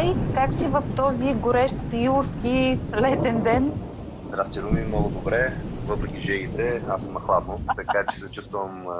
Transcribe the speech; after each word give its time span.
Здравей, 0.00 0.34
как 0.34 0.52
си 0.52 0.66
в 0.66 0.82
този 0.96 1.34
горещ 1.34 1.74
юлски 1.92 2.78
летен 3.00 3.40
ден? 3.40 3.72
Здрасти, 4.28 4.60
Руми, 4.60 4.84
много 4.88 5.08
добре 5.10 5.52
въпреки 5.86 6.20
жегите, 6.20 6.82
аз 6.88 7.02
съм 7.02 7.12
нахладно, 7.12 7.60
така 7.76 8.04
че 8.12 8.20
се 8.20 8.30
чувствам 8.30 8.88
а, 8.88 8.94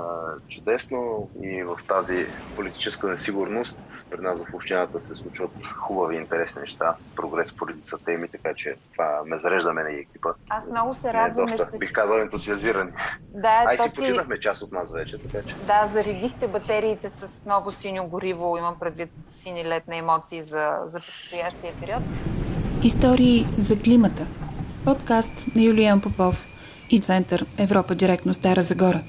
чудесно 0.49 1.29
и 1.43 1.63
в 1.63 1.79
тази 1.89 2.27
политическа 2.57 3.09
несигурност 3.09 3.81
при 4.11 4.21
нас 4.21 4.43
в 4.43 4.55
общината 4.55 5.01
се 5.01 5.15
случват 5.15 5.51
хубави, 5.77 6.17
интересни 6.17 6.61
неща, 6.61 6.95
прогрес 7.17 7.53
по 7.53 7.69
редица 7.69 7.99
теми, 8.05 8.29
така 8.29 8.55
че 8.55 8.77
това 8.93 9.23
ме 9.27 9.39
зарежда 9.39 9.73
мене 9.73 9.91
и 9.91 10.01
екипа. 10.01 10.29
Аз 10.49 10.67
много 10.67 10.95
се 10.95 11.13
радвам. 11.13 11.47
Доста, 11.47 11.69
ще... 11.69 11.79
бих 11.79 11.93
казал, 11.93 12.19
ентусиазирани. 12.19 12.91
Да, 13.29 13.65
Ай, 13.67 13.79
си 13.79 13.91
починахме 13.97 14.41
част 14.41 14.63
от 14.63 14.73
нас 14.73 14.93
вече, 14.93 15.19
така 15.19 15.49
че. 15.49 15.55
Да, 15.55 15.89
заредихте 15.93 16.49
батериите 16.49 17.11
с 17.11 17.45
ново 17.47 17.71
синьо 17.71 18.07
гориво, 18.07 18.57
имам 18.59 18.77
предвид 18.81 19.11
сини 19.29 19.65
летни 19.65 19.99
емоции 19.99 20.43
за, 20.43 20.79
за 20.85 21.01
предстоящия 21.01 21.73
период. 21.81 22.03
Истории 22.83 23.47
за 23.59 23.79
климата. 23.79 24.27
Подкаст 24.85 25.47
на 25.57 25.63
Юлиан 25.63 26.01
Попов– 26.01 26.47
и 26.91 26.99
Център 26.99 27.47
Европа 27.59 27.95
директно 27.95 28.35
Стара 28.35 28.63
Загора. 28.63 29.03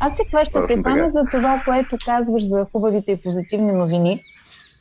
Аз 0.00 0.16
се 0.16 0.24
хваща 0.24 0.66
при 0.66 0.74
за 1.12 1.24
това, 1.30 1.62
което 1.64 1.96
казваш 2.04 2.48
за 2.48 2.66
хубавите 2.72 3.12
и 3.12 3.22
позитивни 3.22 3.72
новини, 3.72 4.20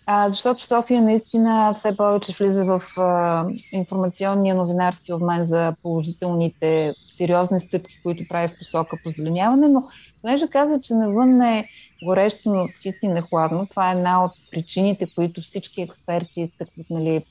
а, 0.06 0.30
защото 0.30 0.66
София 0.66 1.02
наистина 1.02 1.74
все 1.76 1.98
повече 1.98 2.34
влиза 2.40 2.64
в 2.64 2.84
а, 2.98 3.46
информационния 3.72 4.56
новинарски 4.56 5.14
обмен 5.14 5.44
за 5.44 5.74
положителните 5.82 6.94
сериозни 7.08 7.60
стъпки, 7.60 7.96
които 8.04 8.24
прави 8.30 8.48
в 8.48 8.58
посока 8.58 8.98
позеленяване, 9.04 9.68
но 9.68 9.84
понеже 10.22 10.48
каза, 10.48 10.82
че 10.82 10.94
навън 10.94 11.42
е 11.42 11.68
горещо, 12.06 12.50
но 12.50 12.68
не 13.04 13.22
хладно, 13.22 13.68
това 13.70 13.90
е 13.90 13.96
една 13.96 14.24
от 14.24 14.32
причините, 14.52 15.06
които 15.16 15.42
всички 15.42 15.82
експерти 15.82 16.42
изтъкват 16.42 16.90
нали, 16.90 17.26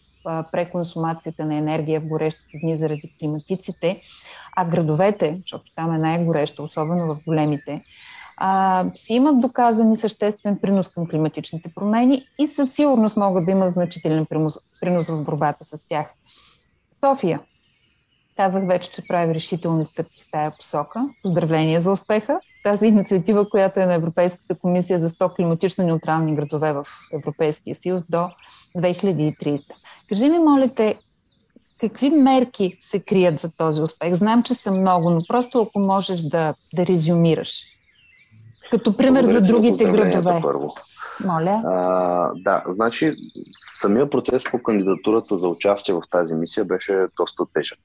преконсумацията 0.53 1.45
на 1.45 1.55
енергия 1.55 2.01
в 2.01 2.07
горещите 2.07 2.59
дни 2.63 2.77
заради 2.77 3.15
климатиците, 3.19 4.01
а 4.57 4.65
градовете, 4.65 5.39
защото 5.41 5.65
там 5.77 5.95
е 5.95 5.99
най-горещо, 5.99 6.63
особено 6.63 7.15
в 7.15 7.19
големите, 7.27 7.79
а, 8.41 8.85
си 8.95 9.15
имат 9.15 9.41
доказани 9.41 9.97
съществен 9.97 10.59
принос 10.59 10.89
към 10.89 11.07
климатичните 11.07 11.73
промени 11.75 12.27
и 12.39 12.47
със 12.47 12.75
сигурност 12.75 13.17
могат 13.17 13.45
да 13.45 13.51
имат 13.51 13.73
значителен 13.73 14.27
принос, 14.27 14.59
принос 14.81 15.09
в 15.09 15.25
борбата 15.25 15.65
с 15.65 15.79
тях. 15.89 16.07
София. 17.05 17.41
Казах 18.37 18.67
вече, 18.67 18.91
че 18.91 19.03
прави 19.09 19.35
решителни 19.35 19.85
стъпки 19.85 20.23
в 20.23 20.31
тая 20.33 20.51
посока. 20.57 21.09
Поздравления 21.23 21.81
за 21.81 21.91
успеха. 21.91 22.39
Тази 22.65 22.87
инициатива, 22.87 23.51
която 23.51 23.81
е 23.81 23.87
на 23.87 23.95
Европейската 23.95 24.55
комисия 24.55 24.99
за 24.99 25.11
100 25.11 25.37
климатично 25.37 25.85
неутрални 25.85 26.35
градове 26.35 26.73
в 26.73 26.85
Европейския 27.13 27.75
съюз 27.75 28.03
до 28.09 28.29
2030. 28.77 29.63
Кажи 30.09 30.29
ми, 30.29 30.39
моля 30.39 30.69
те, 30.77 30.99
какви 31.81 32.11
мерки 32.11 32.77
се 32.81 33.01
крият 33.01 33.41
за 33.41 33.51
този 33.57 33.83
успех? 33.83 34.15
Знам, 34.15 34.43
че 34.43 34.55
са 34.55 34.73
много, 34.73 35.11
но 35.11 35.21
просто 35.29 35.63
ако 35.63 35.81
можеш 35.81 36.21
да, 36.21 36.55
да 36.75 36.87
резюмираш. 36.87 37.65
Като 38.71 38.97
пример 38.97 39.23
Благодаря, 39.23 39.45
за 39.45 39.53
другите 39.53 39.85
градове. 39.85 40.41
Първо. 40.43 40.75
Моля. 41.25 41.63
А, 41.65 42.31
да, 42.35 42.65
значи 42.69 43.13
самия 43.57 44.11
процес 44.11 44.45
по 44.51 44.63
кандидатурата 44.63 45.37
за 45.37 45.49
участие 45.49 45.95
в 45.95 46.03
тази 46.11 46.35
мисия 46.35 46.65
беше 46.65 47.07
доста 47.17 47.45
тежък. 47.55 47.79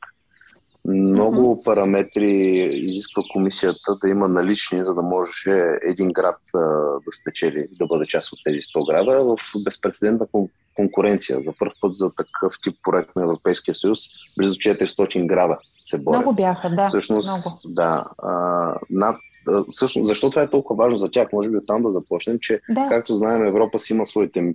Много 0.86 1.42
mm-hmm. 1.42 1.64
параметри 1.64 2.30
изисква 2.74 3.24
комисията 3.34 3.96
да 4.02 4.10
има 4.10 4.28
налични, 4.28 4.86
за 4.86 4.94
да 4.94 5.02
може 5.02 5.78
един 5.88 6.10
град 6.12 6.40
а, 6.56 6.60
да 7.06 7.12
спечели, 7.22 7.68
да 7.72 7.86
бъде 7.86 8.06
част 8.06 8.34
от 8.34 8.40
тези 8.46 8.58
100 8.58 8.92
града 8.92 9.26
в 9.26 9.36
безпредседентна 9.66 10.28
конкуренция. 10.76 11.42
За 11.42 11.54
първ 11.60 11.72
път 11.82 11.98
за 11.98 12.12
такъв 12.16 12.54
тип 12.64 12.76
проект 12.84 13.16
на 13.16 13.24
Европейския 13.24 13.76
съюз 13.76 14.00
близо 14.38 14.56
400 14.56 15.26
града 15.26 15.58
се 15.84 15.98
борят. 15.98 16.22
Много 16.22 16.36
бяха, 16.36 16.70
да. 16.70 16.88
Всъщност, 16.88 17.28
много. 17.28 17.60
да. 17.66 18.06
А, 18.18 18.32
над, 18.90 19.16
а, 19.50 19.64
всъщност, 19.72 20.08
защо 20.08 20.30
това 20.30 20.42
е 20.42 20.50
толкова 20.50 20.84
важно 20.84 20.98
за 20.98 21.12
тях? 21.12 21.28
Може 21.34 21.50
би 21.50 21.58
оттам 21.58 21.84
да 21.84 21.90
започнем, 21.90 22.38
че, 22.42 22.60
да. 22.70 22.88
както 22.90 23.14
знаем, 23.14 23.46
Европа 23.46 23.80
си 23.80 23.94
има 23.94 24.06
своите 24.06 24.54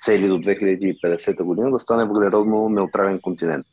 цели 0.00 0.28
до 0.28 0.34
2050 0.34 1.42
година 1.42 1.70
да 1.70 1.80
стане 1.80 2.04
въглеродно 2.04 2.68
неутрален 2.68 3.20
континент. 3.20 3.66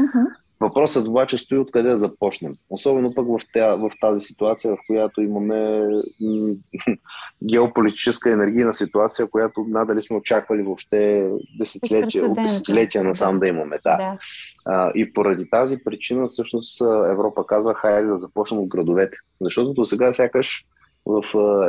Uh-huh. 0.00 0.26
Въпросът 0.60 1.06
обаче 1.06 1.38
стои 1.38 1.58
откъде 1.58 1.88
да 1.88 1.98
започнем. 1.98 2.52
Особено 2.70 3.14
пък 3.14 3.26
в, 3.26 3.40
тя, 3.52 3.76
в 3.76 3.90
тази 4.00 4.20
ситуация, 4.20 4.74
в 4.74 4.78
която 4.86 5.20
имаме 5.20 5.86
м- 6.20 6.54
геополитическа 7.44 8.32
енергийна 8.32 8.74
ситуация, 8.74 9.26
която 9.30 9.64
надали 9.68 10.02
сме 10.02 10.16
очаквали 10.16 10.62
въобще 10.62 11.30
десетилетия, 11.58 12.24
от 12.24 12.36
десетилетия 12.36 13.04
насам 13.04 13.38
да, 13.38 13.46
имаме. 13.46 13.76
Да. 13.84 13.96
да. 13.96 14.16
А, 14.64 14.92
и 14.94 15.12
поради 15.12 15.50
тази 15.50 15.76
причина 15.84 16.28
всъщност 16.28 16.80
Европа 17.10 17.46
казва, 17.46 17.74
хайде 17.74 18.08
да 18.08 18.18
започнем 18.18 18.60
от 18.60 18.68
градовете. 18.68 19.16
Защото 19.40 19.72
до 19.72 19.84
сега 19.84 20.12
сякаш 20.12 20.64
в 21.06 21.22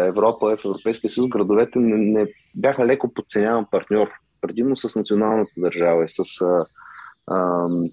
Европа, 0.08 0.58
в 0.58 0.66
Европейския 0.66 1.12
съюз, 1.12 1.28
градовете 1.28 1.80
не, 1.80 1.98
не 1.98 2.28
бяха 2.56 2.86
леко 2.86 3.14
подценяван 3.14 3.66
партньор, 3.72 4.08
предимно 4.42 4.76
с 4.76 4.96
националната 4.96 5.52
държава 5.58 6.06
и 6.06 6.10
с 6.10 6.24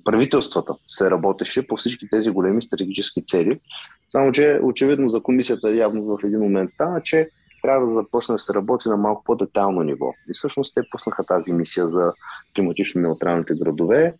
правителствата 0.05 0.75
се 0.87 1.11
работеше 1.11 1.67
по 1.67 1.77
всички 1.77 2.09
тези 2.11 2.31
големи 2.31 2.63
стратегически 2.63 3.25
цели. 3.25 3.61
Само, 4.09 4.33
че 4.33 4.61
очевидно 4.63 5.09
за 5.09 5.21
комисията 5.21 5.75
явно 5.75 6.05
в 6.05 6.19
един 6.25 6.41
момент 6.41 6.71
стана, 6.71 7.01
че 7.03 7.29
трябва 7.63 7.87
да 7.87 7.95
започне 7.95 8.35
да 8.35 8.39
се 8.39 8.55
работи 8.55 8.89
на 8.89 8.97
малко 8.97 9.25
по-детално 9.25 9.83
ниво. 9.83 10.13
И 10.31 10.35
всъщност 10.35 10.75
те 10.75 10.81
пуснаха 10.91 11.25
тази 11.25 11.53
мисия 11.53 11.89
за 11.89 12.13
климатично 12.57 13.01
неутралните 13.01 13.55
градове, 13.55 14.15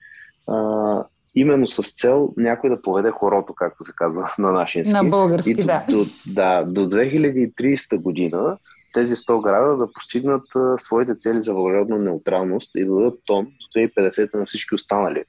а, 0.49 1.05
именно 1.35 1.67
с 1.67 1.95
цел 1.95 2.33
някой 2.37 2.71
да 2.71 2.83
поведе 2.83 3.11
хорото, 3.11 3.55
както 3.55 3.85
се 3.85 3.93
казва 3.97 4.35
на 4.39 4.53
нашия 4.53 4.85
На 4.93 5.05
български, 5.05 5.51
и 5.51 5.55
до, 5.55 5.65
да. 5.65 5.85
До, 5.89 6.05
да. 6.27 6.65
До 6.65 6.89
2030 6.89 7.97
година 7.97 8.57
тези 8.95 9.17
100 9.17 9.43
града 9.43 9.77
да 9.77 9.93
постигнат 9.93 10.45
своите 10.79 11.15
цели 11.15 11.43
за 11.43 11.55
въглеродна 11.55 11.99
неутралност 11.99 12.71
и 12.77 12.85
да 12.85 12.95
дадат 12.95 13.21
тон 13.27 13.45
до 13.45 13.81
2050 13.81 14.35
на 14.35 14.47
всички 14.47 14.75
останали 14.75 15.25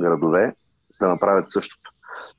градове 0.00 0.54
да 1.00 1.08
направят 1.08 1.50
същото. 1.50 1.90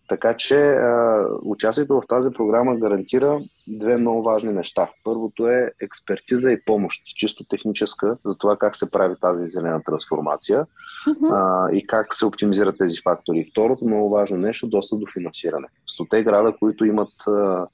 Така 0.09 0.38
че 0.38 0.56
а, 0.56 1.25
участието 1.41 1.94
в 1.95 2.07
тази 2.07 2.31
програма 2.31 2.75
гарантира 2.75 3.39
две 3.68 3.97
много 3.97 4.23
важни 4.23 4.53
неща. 4.53 4.89
Първото 5.03 5.47
е 5.47 5.72
експертиза 5.81 6.51
и 6.51 6.66
помощ, 6.66 7.01
чисто 7.06 7.44
техническа, 7.50 8.18
за 8.25 8.38
това 8.38 8.57
как 8.57 8.75
се 8.75 8.91
прави 8.91 9.16
тази 9.22 9.47
зелена 9.47 9.81
трансформация 9.85 10.66
uh-huh. 11.07 11.31
а, 11.34 11.72
и 11.75 11.88
как 11.88 12.13
се 12.13 12.25
оптимизират 12.25 12.78
тези 12.78 12.97
фактори. 13.03 13.47
Второто 13.51 13.85
много 13.85 14.09
важно 14.09 14.38
нещо 14.38 14.68
достъп 14.68 15.00
до 15.00 15.06
финансиране. 15.13 15.68
Стоте 15.88 16.23
града, 16.23 16.53
които 16.59 16.85
имат 16.85 17.28
а, 17.28 17.68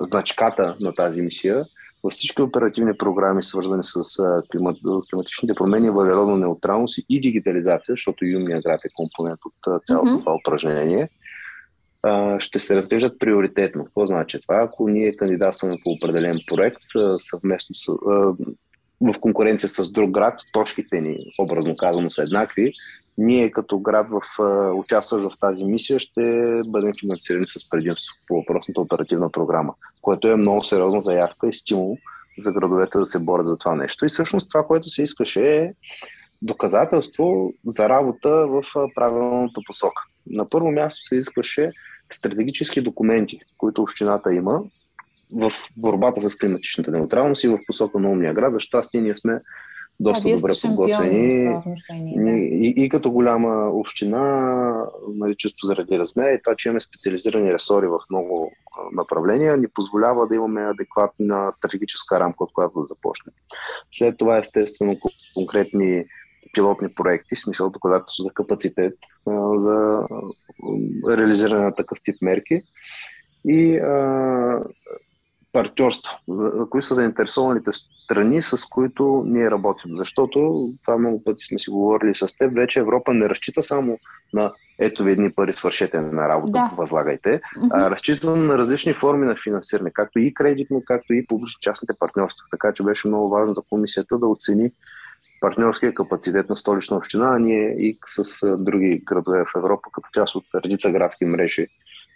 значката 0.00 0.76
на 0.80 0.94
тази 0.94 1.22
мисия, 1.22 1.64
във 2.04 2.12
всички 2.12 2.42
оперативни 2.42 2.92
програми, 2.98 3.42
свързани 3.42 3.82
с 3.82 4.02
климат, 4.52 4.76
климатичните 5.10 5.54
промени, 5.54 5.90
въглеродна 5.90 6.36
неутралност 6.36 6.98
и 7.08 7.20
дигитализация, 7.20 7.92
защото 7.92 8.24
юмния 8.24 8.62
град 8.62 8.80
е 8.84 8.94
компонент 8.94 9.40
от 9.44 9.84
цялото 9.86 10.10
mm-hmm. 10.10 10.20
това 10.20 10.34
упражнение, 10.34 11.08
ще 12.38 12.58
се 12.58 12.76
разглеждат 12.76 13.18
приоритетно. 13.18 13.84
Какво 13.84 14.06
значи 14.06 14.40
това? 14.40 14.62
Ако 14.66 14.88
ние 14.88 15.16
кандидатстваме 15.16 15.74
по 15.84 15.90
определен 15.90 16.38
проект 16.46 16.82
съвместно 17.18 17.74
с, 17.74 17.92
в 19.00 19.14
конкуренция 19.20 19.68
с 19.68 19.92
друг 19.92 20.10
град, 20.10 20.40
точките 20.52 21.00
ни, 21.00 21.18
образно 21.40 21.76
казано, 21.76 22.10
са 22.10 22.22
еднакви, 22.22 22.72
ние 23.18 23.50
като 23.50 23.78
град 23.78 24.06
в, 24.10 24.20
участващ 24.74 25.24
в 25.24 25.38
тази 25.40 25.64
мисия 25.64 25.98
ще 25.98 26.22
бъдем 26.72 26.92
финансирани 27.00 27.46
с 27.48 27.70
предимство 27.70 28.14
по 28.28 28.36
въпросната 28.36 28.80
оперативна 28.80 29.30
програма, 29.30 29.74
което 30.02 30.28
е 30.28 30.36
много 30.36 30.64
сериозна 30.64 31.00
заявка 31.00 31.48
и 31.48 31.54
стимул 31.54 31.98
за 32.38 32.52
градовете 32.52 32.98
да 32.98 33.06
се 33.06 33.18
борят 33.18 33.46
за 33.46 33.58
това 33.58 33.74
нещо. 33.74 34.04
И 34.04 34.08
всъщност 34.08 34.50
това, 34.50 34.64
което 34.64 34.88
се 34.88 35.02
искаше 35.02 35.56
е 35.56 35.72
доказателство 36.42 37.52
за 37.66 37.88
работа 37.88 38.30
в 38.30 38.62
правилната 38.94 39.60
посока. 39.66 40.02
На 40.26 40.48
първо 40.48 40.70
място 40.70 41.02
се 41.02 41.16
искаше 41.16 41.70
стратегически 42.12 42.80
документи, 42.80 43.38
които 43.58 43.82
общината 43.82 44.34
има 44.34 44.60
в 45.32 45.52
борбата 45.76 46.28
с 46.28 46.38
климатичната 46.38 46.90
неутралност 46.90 47.44
и 47.44 47.48
в 47.48 47.58
посока 47.66 47.98
на 47.98 48.10
умния 48.10 48.34
град. 48.34 48.52
За 48.52 48.60
щастие 48.60 49.00
ние 49.00 49.14
сме 49.14 49.40
доста 50.00 50.30
добре 50.36 50.52
подготвени. 50.62 51.60
И, 52.00 52.74
и, 52.76 52.84
и 52.84 52.88
като 52.88 53.10
голяма 53.10 53.68
община, 53.72 54.86
нали, 55.08 55.34
чисто 55.36 55.66
заради 55.66 55.98
размера 55.98 56.30
и 56.30 56.42
това, 56.44 56.54
че 56.56 56.68
имаме 56.68 56.80
специализирани 56.80 57.52
ресори 57.52 57.86
в 57.86 57.98
много 58.10 58.52
направления, 58.92 59.56
ни 59.56 59.66
позволява 59.74 60.28
да 60.28 60.34
имаме 60.34 60.62
адекватна 60.62 61.52
стратегическа 61.52 62.20
рамка, 62.20 62.44
от 62.44 62.52
която 62.52 62.80
да 62.80 62.86
започнем. 62.86 63.34
След 63.92 64.18
това, 64.18 64.38
естествено, 64.38 64.96
конкретни 65.34 66.04
пилотни 66.54 66.88
проекти, 66.88 67.36
смисъл 67.36 67.70
доказателство 67.70 68.22
за 68.22 68.30
капацитет, 68.30 68.94
за 69.56 70.06
реализиране 71.08 71.64
на 71.64 71.72
такъв 71.72 71.98
тип 72.04 72.14
мерки. 72.22 72.60
И 73.48 73.76
а, 73.76 74.64
партньорство. 75.54 76.18
Кои 76.70 76.82
са 76.82 76.94
заинтересованите 76.94 77.70
страни, 78.04 78.42
с 78.42 78.64
които 78.70 79.22
ние 79.26 79.50
работим. 79.50 79.96
Защото, 79.96 80.68
това 80.84 80.98
много 80.98 81.24
пъти 81.24 81.44
сме 81.44 81.58
си 81.58 81.70
говорили 81.70 82.14
с 82.14 82.38
теб, 82.38 82.54
вече 82.54 82.78
Европа 82.78 83.14
не 83.14 83.28
разчита 83.28 83.62
само 83.62 83.96
на 84.32 84.52
ето 84.78 85.04
ви 85.04 85.12
едни 85.12 85.32
пари, 85.32 85.52
свършете 85.52 86.00
на 86.00 86.28
работа, 86.28 86.52
да. 86.52 86.72
възлагайте, 86.76 87.40
а 87.70 87.90
разчита 87.90 88.36
на 88.36 88.58
различни 88.58 88.94
форми 88.94 89.26
на 89.26 89.36
финансиране, 89.44 89.90
както 89.90 90.18
и 90.18 90.34
кредитно, 90.34 90.82
както 90.86 91.12
и 91.12 91.26
публично-частните 91.26 91.98
партньорства. 91.98 92.46
Така 92.50 92.72
че 92.72 92.82
беше 92.82 93.08
много 93.08 93.28
важно 93.28 93.54
за 93.54 93.62
комисията 93.70 94.18
да 94.18 94.26
оцени 94.26 94.70
партньорския 95.40 95.92
капацитет 95.92 96.48
на 96.48 96.56
столична 96.56 96.96
община, 96.96 97.34
а 97.34 97.38
ние 97.38 97.72
и 97.78 97.98
с 98.06 98.56
други 98.56 99.02
градове 99.06 99.44
в 99.44 99.58
Европа, 99.58 99.88
като 99.92 100.08
част 100.12 100.34
от 100.34 100.44
редица 100.54 100.90
градски 100.90 101.24
мрежи, 101.24 101.66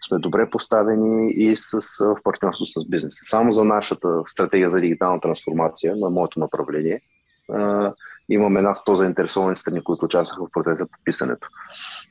сме 0.06 0.18
добре 0.18 0.50
поставени 0.50 1.30
и 1.30 1.56
с, 1.56 1.80
в 2.00 2.16
партньорство 2.24 2.66
с 2.66 2.88
бизнеса. 2.88 3.18
Само 3.22 3.52
за 3.52 3.64
нашата 3.64 4.22
стратегия 4.26 4.70
за 4.70 4.80
дигитална 4.80 5.20
трансформация 5.20 5.96
на 5.96 6.10
моето 6.10 6.40
направление 6.40 7.00
имаме 8.28 8.62
над 8.62 8.76
100 8.76 8.94
заинтересовани 8.94 9.56
страни, 9.56 9.84
които 9.84 10.04
участваха 10.04 10.46
в 10.46 10.50
процеса 10.52 10.86
по 10.86 10.98
писането 11.04 11.48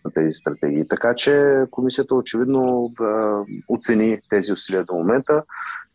на 0.05 0.11
тези 0.11 0.33
стратегии. 0.33 0.87
Така 0.87 1.15
че 1.15 1.63
комисията 1.71 2.15
очевидно 2.15 2.89
да 2.99 3.43
оцени 3.67 4.17
тези 4.29 4.53
усилия 4.53 4.83
до 4.83 4.95
момента. 4.95 5.43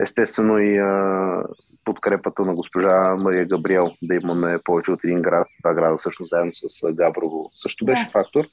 Естествено 0.00 0.58
и 0.58 0.78
а, 0.78 1.42
подкрепата 1.84 2.42
на 2.42 2.54
госпожа 2.54 3.16
Мария 3.18 3.46
Габриел 3.46 3.90
да 4.02 4.14
имаме 4.14 4.58
повече 4.64 4.92
от 4.92 5.04
един 5.04 5.22
град. 5.22 5.46
Това 5.62 5.74
града 5.74 5.96
всъщност 5.96 6.30
заедно 6.30 6.50
с 6.52 6.92
Габрово 6.92 7.46
също 7.54 7.84
беше 7.84 8.04
да. 8.04 8.10
фактор. 8.10 8.44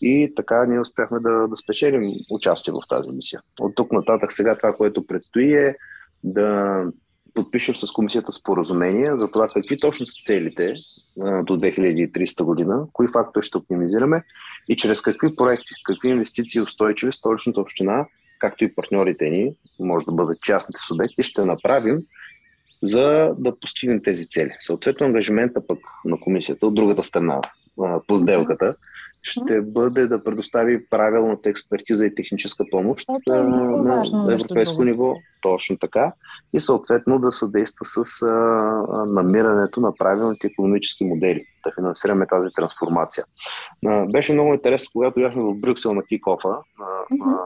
И 0.00 0.32
така 0.36 0.66
ние 0.66 0.80
успяхме 0.80 1.20
да, 1.20 1.48
да 1.48 1.56
спечелим 1.56 2.12
участие 2.30 2.72
в 2.72 2.88
тази 2.88 3.10
мисия. 3.10 3.40
От 3.60 3.74
тук 3.74 3.92
нататък 3.92 4.32
сега 4.32 4.56
това, 4.56 4.72
което 4.72 5.06
предстои 5.06 5.54
е 5.54 5.76
да 6.24 6.82
подпишем 7.34 7.76
с 7.76 7.92
комисията 7.92 8.32
споразумение 8.32 9.10
за 9.16 9.30
това 9.30 9.48
какви 9.54 9.78
точно 9.78 10.06
са 10.06 10.12
целите 10.24 10.74
до 11.16 11.58
2300 11.58 12.42
година, 12.42 12.86
кои 12.92 13.08
фактори 13.08 13.46
ще 13.46 13.58
оптимизираме 13.58 14.22
и 14.68 14.76
чрез 14.76 15.02
какви 15.02 15.36
проекти, 15.36 15.74
какви 15.86 16.08
инвестиции 16.08 16.60
устойчиви 16.60 17.12
столичната 17.12 17.60
община, 17.60 18.06
както 18.40 18.64
и 18.64 18.74
партньорите 18.74 19.24
ни, 19.24 19.54
може 19.80 20.06
да 20.06 20.12
бъдат 20.12 20.40
частните 20.40 20.78
субекти, 20.88 21.22
ще 21.22 21.44
направим, 21.44 21.98
за 22.82 23.34
да 23.38 23.60
постигнем 23.60 24.02
тези 24.02 24.26
цели. 24.26 24.50
Съответно, 24.60 25.06
ангажимента 25.06 25.66
пък 25.66 25.78
на 26.04 26.20
комисията 26.20 26.66
от 26.66 26.74
другата 26.74 27.02
страна 27.02 27.40
по 28.08 28.16
сделката 28.16 28.76
ще 29.24 29.60
бъде 29.60 30.06
да 30.06 30.24
предостави 30.24 30.86
правилната 30.86 31.48
експертиза 31.48 32.06
и 32.06 32.14
техническа 32.14 32.64
помощ 32.70 33.08
Ето, 33.20 33.38
е 33.38 33.42
на 33.42 33.82
важно, 33.82 34.30
европейско 34.30 34.84
ниво, 34.84 35.14
точно 35.42 35.76
така, 35.78 36.12
и 36.54 36.60
съответно 36.60 37.18
да 37.18 37.32
съдейства 37.32 37.86
с 37.86 38.22
а, 38.22 38.30
намирането 39.06 39.80
на 39.80 39.92
правилните 39.98 40.46
економически 40.46 41.04
модели, 41.04 41.44
да 41.66 41.72
финансираме 41.74 42.26
тази 42.26 42.48
трансформация. 42.56 43.24
А, 43.86 44.06
беше 44.06 44.32
много 44.32 44.54
интересно, 44.54 44.90
когато 44.92 45.20
бяхме 45.20 45.42
в 45.42 45.60
Брюксел 45.60 45.94
на 45.94 46.02
кикофа, 46.02 46.48
mm-hmm 46.48 47.36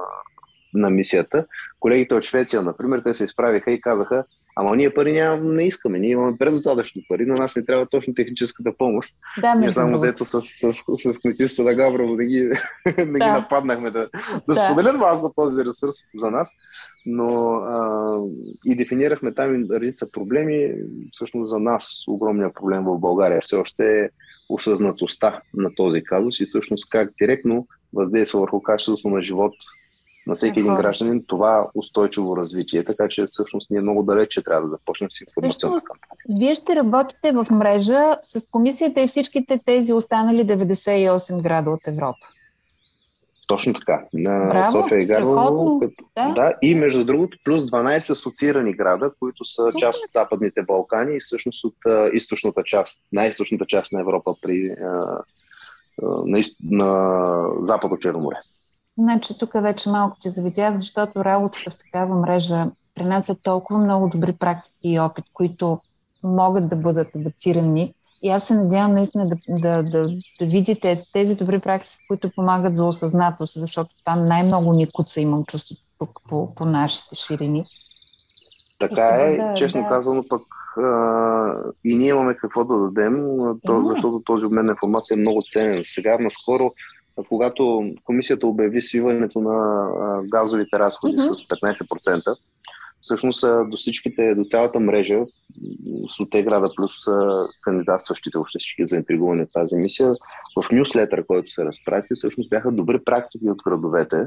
на 0.74 0.90
мисията. 0.90 1.46
Колегите 1.80 2.14
от 2.14 2.24
Швеция, 2.24 2.62
например, 2.62 3.00
те 3.04 3.14
се 3.14 3.24
изправиха 3.24 3.70
и 3.70 3.80
казаха, 3.80 4.24
ама 4.56 4.76
ние 4.76 4.90
пари 4.90 5.12
няма, 5.12 5.44
не 5.44 5.62
искаме, 5.62 5.98
ние 5.98 6.10
имаме 6.10 6.38
предостатъчно 6.38 7.02
пари, 7.08 7.26
на 7.26 7.34
нас 7.34 7.56
не 7.56 7.64
трябва 7.64 7.86
точно 7.86 8.14
техническата 8.14 8.76
помощ. 8.78 9.14
Да, 9.40 9.54
ние 9.54 9.70
само 9.70 10.00
дето 10.00 10.24
с, 10.24 10.42
с, 10.42 10.72
с, 10.72 11.12
с 11.12 11.18
кметиста 11.18 11.62
на 11.62 11.74
Габрово 11.74 12.16
да 12.16 12.24
ги, 12.24 12.48
да. 12.48 13.06
да 13.06 13.12
ги 13.12 13.30
нападнахме 13.30 13.90
да, 13.90 14.08
да, 14.48 14.54
да. 14.54 14.54
споделят 14.54 14.96
малко 14.98 15.32
този 15.36 15.64
ресурс 15.64 15.94
за 16.14 16.30
нас, 16.30 16.56
но 17.06 17.54
а, 17.54 18.18
и 18.64 18.76
дефинирахме 18.76 19.34
там 19.34 19.66
редица 19.72 20.10
проблеми. 20.12 20.74
Всъщност 21.12 21.50
за 21.50 21.58
нас 21.58 22.04
огромният 22.08 22.54
проблем 22.54 22.84
в 22.84 23.00
България 23.00 23.40
все 23.40 23.56
още 23.56 24.00
е 24.00 24.08
осъзнатостта 24.48 25.40
на 25.54 25.70
този 25.74 26.02
казус 26.02 26.40
и 26.40 26.46
всъщност 26.46 26.90
как 26.90 27.12
директно 27.20 27.66
въздейства 27.92 28.40
върху 28.40 28.62
качеството 28.62 29.08
на 29.08 29.20
живот 29.20 29.52
на 30.28 30.34
всеки 30.34 30.60
един 30.60 30.74
гражданин 30.74 31.24
това 31.26 31.70
устойчиво 31.74 32.36
развитие. 32.36 32.84
Така 32.84 33.08
че 33.08 33.24
всъщност 33.26 33.70
ние 33.70 33.80
много 33.80 34.02
далече 34.02 34.42
трябва 34.42 34.62
да 34.62 34.68
започнем 34.68 35.08
с 35.10 35.20
информационна 35.20 35.80
кампания. 35.80 36.38
Вие 36.38 36.54
ще 36.54 36.76
работите 36.76 37.32
в 37.32 37.46
мрежа 37.50 38.18
с 38.22 38.40
комисията 38.50 39.00
и 39.00 39.08
всичките 39.08 39.60
тези 39.66 39.92
останали 39.92 40.46
98 40.46 41.42
града 41.42 41.70
от 41.70 41.86
Европа. 41.86 42.26
Точно 43.46 43.72
така. 43.72 44.04
На 44.12 44.48
Браво, 44.48 44.72
София 44.72 44.98
и 44.98 45.06
Гарлово. 45.06 45.80
Като, 45.80 46.04
да. 46.16 46.32
да. 46.32 46.54
И 46.62 46.74
между 46.74 47.04
другото, 47.04 47.38
плюс 47.44 47.62
12 47.62 48.10
асоциирани 48.10 48.72
града, 48.72 49.10
които 49.20 49.44
са 49.44 49.62
Супер. 49.62 49.78
част 49.78 50.04
от 50.04 50.12
Западните 50.12 50.62
Балкани 50.62 51.16
и 51.16 51.20
всъщност 51.20 51.64
от 51.64 51.74
а, 51.86 52.10
източната 52.12 52.62
част, 52.64 53.06
най-източната 53.12 53.66
част 53.66 53.92
на 53.92 54.00
Европа 54.00 54.34
при, 54.42 54.70
а, 54.70 54.86
а, 54.86 56.22
на, 56.26 56.40
на 56.62 57.42
Западно 57.62 57.98
Черно 57.98 58.20
море. 58.20 58.36
Значи 58.98 59.38
тук 59.38 59.52
вече 59.54 59.90
малко 59.90 60.16
ти 60.20 60.28
завидях, 60.28 60.76
защото 60.76 61.24
работата 61.24 61.70
в 61.70 61.78
такава 61.78 62.14
мрежа 62.14 62.66
принася 62.94 63.34
толкова 63.44 63.80
много 63.80 64.08
добри 64.08 64.32
практики 64.32 64.88
и 64.88 65.00
опит, 65.00 65.24
които 65.34 65.78
могат 66.24 66.68
да 66.68 66.76
бъдат 66.76 67.14
адаптирани. 67.14 67.94
И 68.22 68.30
аз 68.30 68.44
се 68.44 68.54
надявам 68.54 68.94
наистина 68.94 69.28
да, 69.28 69.36
да, 69.48 69.82
да, 69.82 70.08
да 70.40 70.46
видите 70.46 71.02
тези 71.12 71.36
добри 71.36 71.58
практики, 71.58 71.96
които 72.08 72.30
помагат 72.30 72.76
за 72.76 72.84
осъзнатост, 72.84 73.60
защото 73.60 73.90
там 74.04 74.28
най-много 74.28 74.72
ни 74.72 74.92
куца 74.92 75.20
имам 75.20 75.44
чувство 75.44 75.76
тук 75.98 76.10
по, 76.28 76.54
по 76.54 76.64
нашите 76.64 77.14
ширини. 77.14 77.64
Така 78.78 79.04
е, 79.04 79.36
да, 79.36 79.54
честно 79.54 79.82
да. 79.82 79.88
казано, 79.88 80.24
пък 80.28 80.42
а, 80.76 81.54
и 81.84 81.94
ние 81.94 82.08
имаме 82.08 82.34
какво 82.34 82.64
да 82.64 82.78
дадем, 82.78 83.24
то, 83.66 83.82
защото 83.90 84.22
този 84.24 84.46
обмен 84.46 84.66
на 84.66 84.72
информация 84.72 85.14
е 85.14 85.20
много 85.20 85.42
ценен. 85.48 85.78
Сега, 85.82 86.18
наскоро, 86.20 86.70
когато 87.28 87.92
комисията 88.04 88.46
обяви 88.46 88.82
свиването 88.82 89.40
на 89.40 89.88
газовите 90.28 90.78
разходи 90.78 91.16
mm-hmm. 91.16 91.34
с 91.34 91.46
15%, 91.46 92.36
всъщност 93.00 93.44
до 93.70 93.76
всичките, 93.76 94.34
до 94.34 94.44
цялата 94.44 94.80
мрежа, 94.80 95.18
с 96.08 96.42
града 96.42 96.68
плюс 96.76 96.92
кандидатстващите, 97.62 98.38
въобще 98.38 98.58
всички 98.58 98.86
заинтригувани 98.86 99.42
от 99.42 99.52
тази 99.52 99.76
мисия, 99.76 100.12
в 100.62 100.72
нюслетър, 100.72 101.26
който 101.26 101.52
се 101.52 101.64
разпрати, 101.64 102.08
всъщност 102.14 102.50
бяха 102.50 102.72
добри 102.72 102.98
практики 103.04 103.50
от 103.50 103.62
градовете 103.62 104.26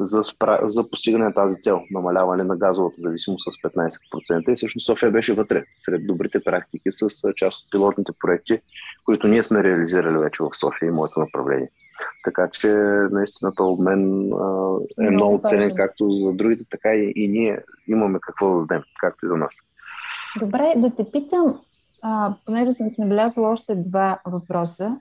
за, 0.00 0.24
спра... 0.24 0.60
за 0.64 0.90
постигане 0.90 1.24
на 1.24 1.34
тази 1.34 1.56
цел, 1.60 1.80
намаляване 1.90 2.44
на 2.44 2.56
газовата 2.56 2.94
зависимост 2.98 3.52
с 3.52 3.56
15%. 3.56 4.52
И 4.52 4.56
всъщност 4.56 4.86
София 4.86 5.10
беше 5.10 5.34
вътре, 5.34 5.64
сред 5.78 6.06
добрите 6.06 6.40
практики, 6.44 6.90
с 6.90 7.08
част 7.36 7.64
от 7.64 7.70
пилотните 7.70 8.12
проекти, 8.20 8.60
които 9.04 9.28
ние 9.28 9.42
сме 9.42 9.64
реализирали 9.64 10.18
вече 10.18 10.42
в 10.42 10.50
София 10.56 10.88
и 10.88 10.92
моето 10.92 11.20
направление. 11.20 11.70
Така 12.24 12.48
че 12.52 12.68
наистина 13.10 13.54
този 13.54 13.68
обмен 13.68 14.32
а, 14.32 14.76
е 15.00 15.10
много, 15.10 15.12
много 15.12 15.40
ценен 15.44 15.72
както 15.76 16.08
за 16.08 16.34
другите, 16.34 16.64
така 16.70 16.94
и, 16.94 17.12
и 17.16 17.28
ние 17.28 17.58
имаме 17.88 18.18
какво 18.22 18.54
да 18.54 18.60
дадем, 18.60 18.82
както 19.00 19.26
и 19.26 19.28
за 19.28 19.36
нас. 19.36 19.54
Добре, 20.40 20.72
да 20.76 20.90
те 20.90 21.10
питам, 21.10 21.60
а, 22.02 22.34
понеже 22.46 22.72
съм 22.72 22.88
си 22.88 23.00
набелязала 23.00 23.48
още 23.48 23.74
два 23.74 24.18
въпроса. 24.26 24.96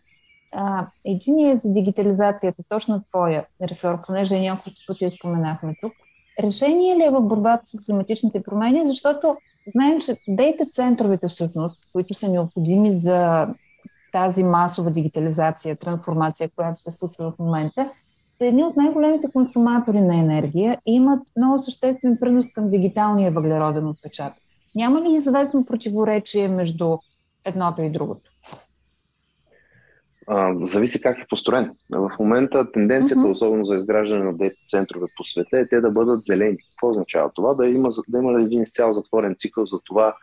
А, 0.53 0.87
един 1.05 1.49
е 1.49 1.61
за 1.63 1.73
дигитализацията, 1.73 2.63
точно 2.69 3.03
твоя 3.03 3.45
ресор, 3.61 3.97
понеже 4.07 4.39
няколко 4.39 4.79
пъти 4.87 5.11
споменахме 5.11 5.75
тук. 5.81 5.93
Решение 6.39 6.95
ли 6.95 7.03
е 7.03 7.11
в 7.11 7.21
борбата 7.21 7.67
с 7.67 7.85
климатичните 7.85 8.43
промени, 8.43 8.85
защото 8.85 9.37
знаем, 9.75 10.01
че 10.01 10.15
дейта 10.27 10.65
центровете 10.65 11.27
всъщност, 11.27 11.87
които 11.93 12.13
са 12.13 12.29
необходими 12.29 12.95
за 12.95 13.47
тази 14.15 14.43
масова 14.43 14.91
дигитализация, 14.91 15.75
трансформация, 15.75 16.49
която 16.55 16.79
се 16.79 16.91
случва 16.91 17.31
в 17.31 17.39
момента, 17.39 17.91
са 18.37 18.45
едни 18.45 18.63
от 18.63 18.75
най-големите 18.77 19.27
консуматори 19.33 20.01
на 20.01 20.19
енергия 20.19 20.79
и 20.85 20.93
имат 20.93 21.19
много 21.37 21.59
съществен 21.59 22.17
принос 22.19 22.45
към 22.53 22.69
дигиталния 22.69 23.31
въглероден 23.31 23.87
отпечатък. 23.87 24.37
Няма 24.75 25.01
ли 25.01 25.13
известно 25.15 25.65
противоречие 25.65 26.47
между 26.47 26.97
едното 27.45 27.81
и 27.81 27.89
другото? 27.89 28.31
А, 30.27 30.53
зависи 30.61 31.01
как 31.01 31.17
е 31.17 31.25
построен. 31.29 31.71
В 31.91 32.11
момента 32.19 32.71
тенденцията, 32.71 33.21
uh-huh. 33.21 33.31
особено 33.31 33.65
за 33.65 33.75
изграждане 33.75 34.23
на 34.23 34.33
дейта 34.33 34.61
центрове 34.67 35.05
по 35.17 35.23
света, 35.23 35.59
е 35.59 35.67
те 35.67 35.81
да 35.81 35.91
бъдат 35.91 36.23
зелени. 36.23 36.57
Какво 36.57 36.89
означава 36.89 37.29
това? 37.35 37.53
Да 37.53 37.67
има, 37.67 37.89
да 38.09 38.17
има 38.17 38.41
един 38.41 38.61
изцяло 38.61 38.93
затворен 38.93 39.35
цикъл 39.37 39.65
за 39.65 39.79
това 39.85 40.15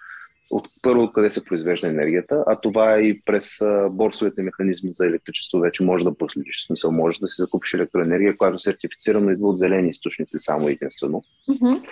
от 0.53 0.69
първо 0.83 1.03
откъде 1.03 1.33
се 1.33 1.45
произвежда 1.45 1.89
енергията, 1.89 2.45
а 2.47 2.61
това 2.61 2.95
е 2.95 3.01
и 3.01 3.21
през 3.21 3.59
борсовите 3.91 4.43
механизми 4.43 4.93
за 4.93 5.07
електричество 5.07 5.59
вече 5.59 5.85
може 5.85 6.05
да 6.05 6.15
проследиш. 6.15 6.63
В 6.63 6.67
смисъл, 6.67 6.93
може 6.93 7.21
да 7.21 7.27
си 7.27 7.43
закупиш 7.43 7.75
електроенергия, 7.75 8.35
която 8.37 8.59
сертифицирано 8.59 9.31
идва 9.31 9.49
от 9.49 9.59
зелени 9.59 9.91
източници 9.91 10.39
само 10.39 10.69
единствено. 10.69 11.23
Mm-hmm. 11.51 11.83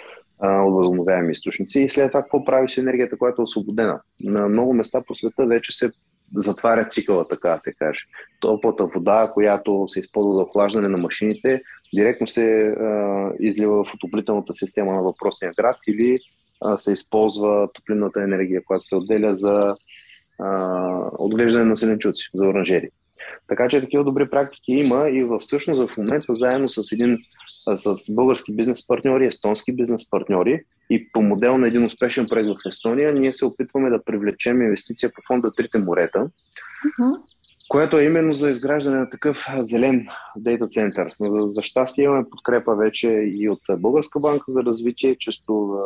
от 0.41 0.75
възобновяеми 0.75 1.33
източници. 1.33 1.83
И 1.83 1.91
след 1.91 2.11
това 2.11 2.23
какво 2.23 2.45
правиш 2.45 2.75
с 2.75 2.79
енергията, 2.79 3.19
която 3.19 3.43
е 3.43 3.45
освободена? 3.45 4.01
На 4.21 4.49
много 4.49 4.75
места 4.75 5.03
по 5.07 5.15
света 5.15 5.47
вече 5.47 5.73
се 5.73 5.91
затваря 6.37 6.89
цикъла, 6.91 7.29
така 7.29 7.59
се 7.59 7.75
каже. 7.75 8.01
Топлата 8.41 8.87
вода, 8.87 9.31
която 9.35 9.85
се 9.89 10.01
използва 10.01 10.35
за 10.35 10.43
охлаждане 10.43 10.89
на 10.89 10.99
машините, 10.99 11.63
директно 11.95 12.27
се 12.27 12.45
а, 12.45 13.31
излива 13.41 13.85
в 13.85 13.95
отоплителната 13.95 14.55
система 14.55 14.93
на 14.93 15.03
въпросния 15.03 15.53
град 15.57 15.77
или 15.89 16.19
се 16.79 16.93
използва 16.93 17.69
топлинната 17.75 18.23
енергия, 18.23 18.63
която 18.67 18.87
се 18.87 18.97
отделя 18.97 19.35
за 19.35 19.75
отглеждане 21.19 21.65
на 21.65 21.77
зеленчуци, 21.77 22.31
за 22.35 22.49
оранжери. 22.49 22.89
Така 23.49 23.69
че 23.69 23.81
такива 23.81 24.05
добри 24.05 24.31
практики 24.31 24.73
има 24.73 25.09
и 25.09 25.29
всъщност 25.41 25.91
в 25.91 25.97
момента 25.97 26.35
заедно 26.35 26.69
с 26.69 26.93
един 26.93 27.19
с 27.75 28.15
български 28.15 28.53
бизнес 28.53 28.87
партньори, 28.87 29.27
естонски 29.27 29.73
бизнес 29.73 30.11
партньори 30.11 30.63
и 30.91 31.13
по 31.13 31.23
модел 31.23 31.59
на 31.59 31.67
един 31.67 31.85
успешен 31.85 32.27
проект 32.29 32.49
в 32.49 32.69
Естония, 32.69 33.15
ние 33.15 33.35
се 33.35 33.45
опитваме 33.45 33.91
да 33.91 34.05
привлечем 34.05 34.63
инвестиция 34.63 35.11
по 35.15 35.23
фонда 35.29 35.51
Трите 35.57 35.79
морета, 35.79 36.19
uh-huh. 36.19 37.17
Което 37.71 37.99
е 37.99 38.05
именно 38.05 38.35
за 38.35 38.51
изграждане 38.51 38.97
на 38.99 39.11
такъв 39.11 39.49
зелен 39.59 40.07
дейта 40.37 40.67
център. 40.67 41.13
За, 41.21 41.39
за 41.41 41.63
щастие 41.63 42.05
имаме 42.05 42.31
подкрепа 42.31 42.75
вече 42.75 43.09
и 43.09 43.49
от 43.49 43.61
Българска 43.79 44.21
банка 44.21 44.53
за 44.53 44.63
развитие, 44.63 45.17
често 45.17 45.79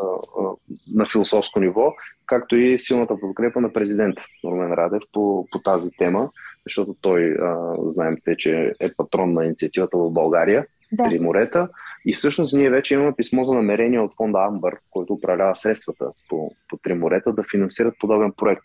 на 0.94 1.06
философско 1.06 1.60
ниво, 1.60 1.92
както 2.26 2.56
и 2.56 2.78
силната 2.78 3.20
подкрепа 3.20 3.60
на 3.60 3.72
президента 3.72 4.22
Нормен 4.44 4.72
Радев 4.72 5.02
по, 5.12 5.46
по 5.50 5.58
тази 5.58 5.90
тема 5.90 6.30
защото 6.66 6.94
той, 7.00 7.34
а, 7.42 7.74
знаем 7.90 8.16
те, 8.24 8.36
че 8.36 8.72
е 8.80 8.94
патрон 8.94 9.32
на 9.32 9.44
инициативата 9.44 9.98
в 9.98 10.12
България, 10.12 10.64
да. 10.92 11.04
при 11.04 11.18
морета. 11.18 11.68
И 12.06 12.14
всъщност 12.14 12.54
ние 12.54 12.70
вече 12.70 12.94
имаме 12.94 13.16
писмо 13.16 13.44
за 13.44 13.54
намерение 13.54 14.00
от 14.00 14.14
фонда 14.16 14.38
Амбър, 14.38 14.76
който 14.90 15.12
управлява 15.12 15.54
средствата 15.54 16.10
по, 16.28 16.50
по 16.68 16.76
три 16.76 16.94
морета, 16.94 17.32
да 17.32 17.44
финансират 17.50 17.94
подобен 18.00 18.32
проект, 18.36 18.64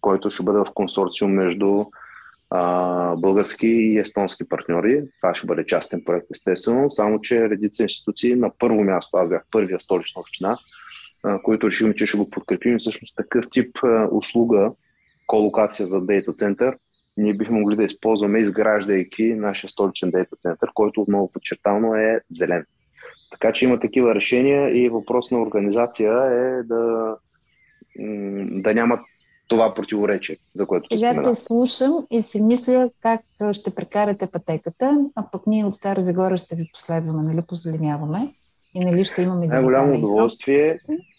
който 0.00 0.30
ще 0.30 0.42
бъде 0.42 0.58
в 0.58 0.72
консорциум 0.74 1.32
между 1.32 1.84
а, 2.50 3.16
български 3.16 3.66
и 3.66 3.98
естонски 3.98 4.48
партньори. 4.48 5.02
Това 5.20 5.34
ще 5.34 5.46
бъде 5.46 5.66
частен 5.66 6.02
проект, 6.04 6.26
естествено, 6.34 6.90
само 6.90 7.20
че 7.20 7.50
редица 7.50 7.82
институции 7.82 8.34
на 8.34 8.50
първо 8.58 8.84
място, 8.84 9.16
аз 9.16 9.28
бях 9.28 9.42
първия 9.50 9.80
столична 9.80 10.20
община, 10.20 10.58
а, 11.22 11.42
които 11.42 11.66
решихме, 11.66 11.94
че 11.94 12.06
ще 12.06 12.18
го 12.18 12.30
подкрепим. 12.30 12.74
И 12.74 12.78
всъщност 12.78 13.16
такъв 13.16 13.44
тип 13.50 13.78
а, 13.84 14.08
услуга, 14.12 14.70
колокация 15.26 15.86
за 15.86 16.00
дейта 16.00 16.32
център, 16.32 16.76
ние 17.16 17.34
бихме 17.34 17.58
могли 17.58 17.76
да 17.76 17.84
използваме, 17.84 18.38
изграждайки 18.38 19.34
нашия 19.34 19.70
столичен 19.70 20.10
дейта 20.10 20.36
център, 20.36 20.70
който 20.74 21.00
отново 21.00 21.32
подчертано 21.32 21.94
е 21.94 22.20
зелен. 22.30 22.64
Така 23.30 23.52
че 23.52 23.64
има 23.64 23.80
такива 23.80 24.14
решения 24.14 24.84
и 24.84 24.88
въпрос 24.88 25.30
на 25.30 25.42
организация 25.42 26.12
е 26.12 26.62
да, 26.62 27.14
да 28.38 28.74
няма 28.74 29.00
това 29.48 29.74
противоречие, 29.74 30.36
за 30.54 30.66
което 30.66 30.98
Сега 30.98 31.22
те 31.22 31.34
слушам 31.34 32.06
и 32.10 32.22
си 32.22 32.40
мисля 32.40 32.90
как 33.02 33.20
ще 33.52 33.74
прекарате 33.74 34.26
пътеката, 34.26 35.06
а 35.16 35.30
пък 35.32 35.46
ние 35.46 35.64
от 35.64 35.74
Стара 35.74 36.00
Загора 36.00 36.36
ще 36.36 36.56
ви 36.56 36.70
последваме, 36.72 37.22
нали 37.22 37.42
позеленяваме 37.48 38.34
и 38.74 38.84
нали 38.84 39.04
ще 39.04 39.22
имаме 39.22 39.46
Най-голямо 39.46 39.94
удоволствие. 39.94 40.78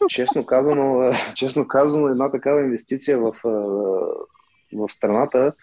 Честно 0.09 0.45
казано, 0.45 1.11
честно 1.35 1.67
казано, 1.67 2.07
една 2.07 2.31
такава 2.31 2.63
инвестиция 2.63 3.19
в, 3.19 3.35
в 4.73 4.87
страната 4.89 5.53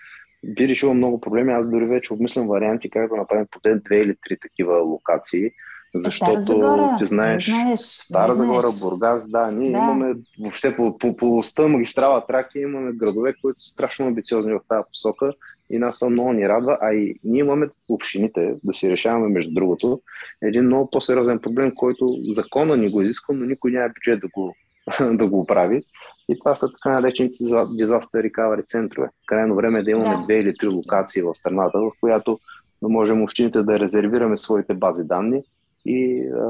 би 0.44 0.68
решила 0.68 0.94
много 0.94 1.20
проблеми. 1.20 1.52
Аз 1.52 1.70
дори 1.70 1.86
вече 1.86 2.14
обмислям 2.14 2.48
варианти 2.48 2.90
как 2.90 3.10
да 3.10 3.16
направим 3.16 3.46
поне 3.50 3.74
две 3.74 3.96
или 3.96 4.16
три 4.28 4.36
такива 4.40 4.78
локации. 4.78 5.50
Защото 5.94 6.40
Загора, 6.40 6.96
ти 6.98 7.06
знаеш, 7.06 7.50
знаеш 7.50 7.80
Стара 7.80 8.36
Загора, 8.36 8.66
Бургас, 8.80 9.30
да, 9.30 9.50
ние 9.50 9.72
да. 9.72 9.78
имаме 9.78 10.14
въобще 10.40 10.76
по, 10.76 10.98
по, 10.98 11.16
по 11.16 11.38
оста 11.38 11.68
магистрала 11.68 12.26
Тракия 12.26 12.62
имаме 12.62 12.92
градове, 12.92 13.34
които 13.42 13.60
са 13.60 13.70
страшно 13.70 14.06
амбициозни 14.06 14.52
в 14.52 14.60
тази 14.68 14.82
посока 14.92 15.32
и 15.70 15.78
нас 15.78 15.98
това 15.98 16.10
много 16.10 16.32
ни 16.32 16.48
радва, 16.48 16.76
а 16.80 16.94
и 16.94 17.14
ние 17.24 17.40
имаме 17.40 17.68
общините 17.88 18.50
да 18.64 18.72
си 18.72 18.90
решаваме 18.90 19.28
между 19.28 19.54
другото 19.54 20.00
един 20.42 20.64
много 20.64 20.90
по-сериозен 20.90 21.38
проблем, 21.38 21.72
който 21.76 22.18
закона 22.30 22.76
ни 22.76 22.90
го 22.90 23.02
изисква, 23.02 23.34
но 23.34 23.44
никой 23.44 23.70
няма 23.70 23.88
бюджет 23.88 24.20
да 24.20 24.28
го, 24.28 24.54
да 25.16 25.26
го 25.26 25.46
прави. 25.46 25.84
И 26.28 26.38
това 26.38 26.54
са 26.54 26.72
така 26.72 27.00
наречените 27.00 27.44
disaster 27.44 28.30
recovery 28.30 28.66
центрове. 28.66 29.08
Крайно 29.26 29.54
време 29.54 29.78
е 29.78 29.82
да 29.82 29.90
имаме 29.90 30.16
да. 30.16 30.22
две 30.22 30.34
или 30.34 30.56
три 30.56 30.68
локации 30.68 31.22
в 31.22 31.34
страната, 31.34 31.78
в 31.78 31.90
която 32.00 32.38
можем 32.82 33.22
общините 33.22 33.62
да 33.62 33.78
резервираме 33.78 34.38
своите 34.38 34.74
бази 34.74 35.04
данни 35.04 35.42
и 35.86 36.28
а, 36.42 36.48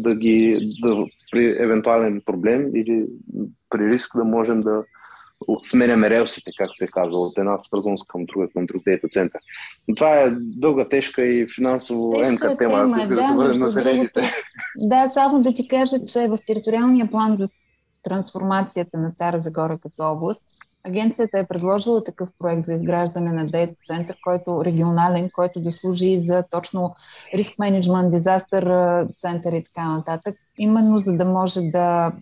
да 0.00 0.14
ги 0.14 0.58
да, 0.82 1.06
при 1.32 1.62
евентуален 1.62 2.22
проблем 2.26 2.76
или 2.76 3.06
при 3.70 3.90
риск 3.90 4.16
да 4.16 4.24
можем 4.24 4.60
да 4.60 4.82
сменяме 5.60 6.10
релсите, 6.10 6.50
както 6.58 6.74
се 6.74 6.86
казва, 6.86 7.18
от 7.18 7.38
една 7.38 7.58
свързаност 7.60 8.08
към 8.08 8.24
друга, 8.24 8.48
към 8.48 8.66
друг 8.66 8.82
дейта 8.84 9.08
център. 9.08 9.40
Но 9.88 9.94
това 9.94 10.20
е 10.20 10.30
дълга, 10.30 10.88
тежка 10.88 11.26
и 11.26 11.46
финансово 11.54 12.12
тежка 12.12 12.28
емка 12.28 12.56
тема, 12.56 12.78
ако 12.78 12.98
иска 12.98 13.14
да, 13.14 13.20
да 13.20 13.28
се 13.28 13.34
върнем 13.34 13.60
на 13.60 13.70
зелените. 13.70 14.20
Да, 14.76 15.08
само 15.08 15.42
да 15.42 15.54
ти 15.54 15.68
кажа, 15.68 15.96
че 16.06 16.28
в 16.28 16.38
териториалния 16.46 17.10
план 17.10 17.36
за 17.36 17.48
трансформацията 18.02 18.98
на 18.98 19.10
Стара 19.10 19.38
Загора 19.38 19.78
като 19.82 20.02
област, 20.02 20.42
агенцията 20.84 21.38
е 21.38 21.46
предложила 21.46 22.04
такъв 22.04 22.28
проект 22.38 22.66
за 22.66 22.74
изграждане 22.74 23.32
на 23.32 23.46
дейта 23.46 23.74
център, 23.84 24.16
който 24.24 24.64
регионален, 24.64 25.30
който 25.30 25.60
да 25.60 25.72
служи 25.72 26.06
и 26.06 26.20
за 26.20 26.44
точно 26.50 26.94
риск 27.34 27.58
менеджмент, 27.58 28.10
дизастър 28.10 29.06
център 29.20 29.52
и 29.52 29.64
така 29.64 29.88
нататък, 29.88 30.36
именно 30.58 30.98
за 30.98 31.12
да 31.12 31.24
може 31.24 31.60
да, 31.60 32.12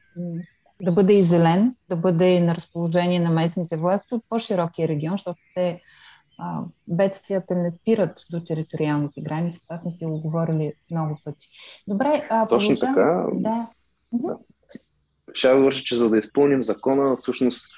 да 0.83 0.93
бъде 0.93 1.13
и 1.13 1.23
зелен, 1.23 1.75
да 1.89 1.97
бъде 1.97 2.31
и 2.31 2.41
на 2.41 2.55
разположение 2.55 3.21
на 3.21 3.31
местните 3.31 3.77
власти 3.77 4.15
от 4.15 4.25
по-широкия 4.29 4.89
регион, 4.89 5.15
защото 5.15 5.41
те 5.55 5.81
а, 6.39 6.61
бедствията 6.89 7.55
не 7.55 7.71
спират 7.71 8.25
до 8.31 8.45
териториалните 8.45 9.21
граници. 9.21 9.61
Това 9.69 9.79
сме 9.79 9.91
си 9.91 10.05
го 10.05 10.21
говорили 10.21 10.73
много 10.91 11.19
пъти. 11.25 11.49
Добре, 11.89 12.27
а, 12.31 12.47
Точно 12.47 12.77
така. 12.77 13.27
Да. 13.33 13.67
да 14.13 14.37
ще 15.33 15.55
довърша, 15.55 15.85
че 15.85 15.95
за 15.95 16.11
да 16.11 16.19
изпълним 16.19 16.63
закона, 16.63 17.17
всъщност 17.17 17.71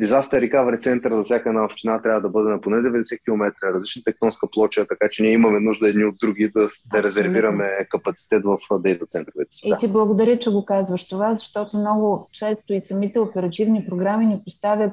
Disaster 0.00 0.50
Recovery 0.50 0.80
център 0.80 1.12
за 1.14 1.22
всяка 1.22 1.48
една 1.48 1.64
община 1.64 2.02
трябва 2.02 2.20
да 2.20 2.28
бъде 2.28 2.50
на 2.50 2.60
поне 2.60 2.76
90 2.76 3.24
км, 3.24 3.52
различна 3.74 4.02
тектонска 4.04 4.46
плоча, 4.52 4.86
така 4.88 5.08
че 5.10 5.22
ние 5.22 5.32
имаме 5.32 5.60
нужда 5.60 5.88
едни 5.88 6.04
от 6.04 6.14
други 6.22 6.50
да, 6.54 6.66
да 6.92 7.02
резервираме 7.02 7.86
капацитет 7.90 8.42
в 8.44 8.58
дейта 8.78 9.06
центровете 9.06 9.54
си. 9.54 9.68
И 9.68 9.74
ти 9.78 9.88
благодаря, 9.88 10.38
че 10.38 10.50
го 10.50 10.64
казваш 10.64 11.08
това, 11.08 11.34
защото 11.34 11.76
много 11.76 12.28
често 12.32 12.72
и 12.72 12.80
самите 12.80 13.20
оперативни 13.20 13.86
програми 13.86 14.26
ни 14.26 14.40
поставят 14.44 14.92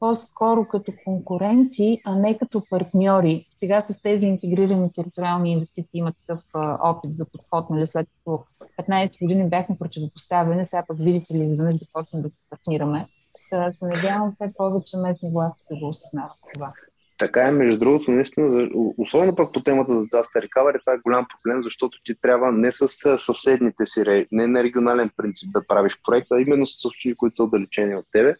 по-скоро 0.00 0.64
като 0.64 0.92
конкуренти, 1.04 2.00
а 2.06 2.16
не 2.16 2.38
като 2.38 2.62
партньори. 2.70 3.46
Сега 3.58 3.84
с 3.90 4.02
тези 4.02 4.26
интегрирани 4.26 4.92
териториални 4.92 5.52
инвестиции 5.52 5.98
имат 5.98 6.14
такъв 6.26 6.44
опит 6.82 7.14
за 7.14 7.24
подход, 7.24 7.70
нали, 7.70 7.86
след 7.86 8.06
като 8.18 8.44
15 8.88 9.22
години 9.22 9.48
бяхме 9.48 9.76
противопоставени, 9.78 10.64
сега 10.64 10.84
пък 10.88 10.98
видите 10.98 11.34
ли, 11.34 11.42
изведнъж 11.42 11.74
да 11.74 11.86
почнем 11.92 12.22
да 12.22 12.28
се 12.28 12.36
партнираме. 12.50 13.06
Се 13.78 13.84
надявам 13.86 14.34
все 14.34 14.52
повече 14.56 14.96
местни 14.96 15.30
власти 15.32 15.62
да 15.70 15.76
го 15.76 15.88
осъзнават 15.88 16.38
това. 16.54 16.72
Така 17.18 17.42
е, 17.42 17.50
между 17.50 17.78
другото, 17.78 18.10
наистина, 18.10 18.68
особено 18.98 19.36
пък 19.36 19.52
по 19.54 19.62
темата 19.62 19.98
за 19.98 20.06
disaster 20.06 20.48
recovery, 20.48 20.80
това 20.80 20.92
е 20.92 20.98
голям 20.98 21.26
проблем, 21.30 21.62
защото 21.62 21.98
ти 22.04 22.14
трябва 22.22 22.52
не 22.52 22.72
с 22.72 22.88
съседните 23.18 23.86
си, 23.86 24.26
не 24.32 24.46
на 24.46 24.62
регионален 24.62 25.10
принцип 25.16 25.52
да 25.52 25.62
правиш 25.68 25.98
проекта, 26.06 26.34
а 26.34 26.42
именно 26.42 26.66
с 26.66 26.84
общини, 26.84 27.14
които 27.14 27.36
са 27.36 27.44
отдалечени 27.44 27.96
от 27.96 28.06
тебе. 28.12 28.34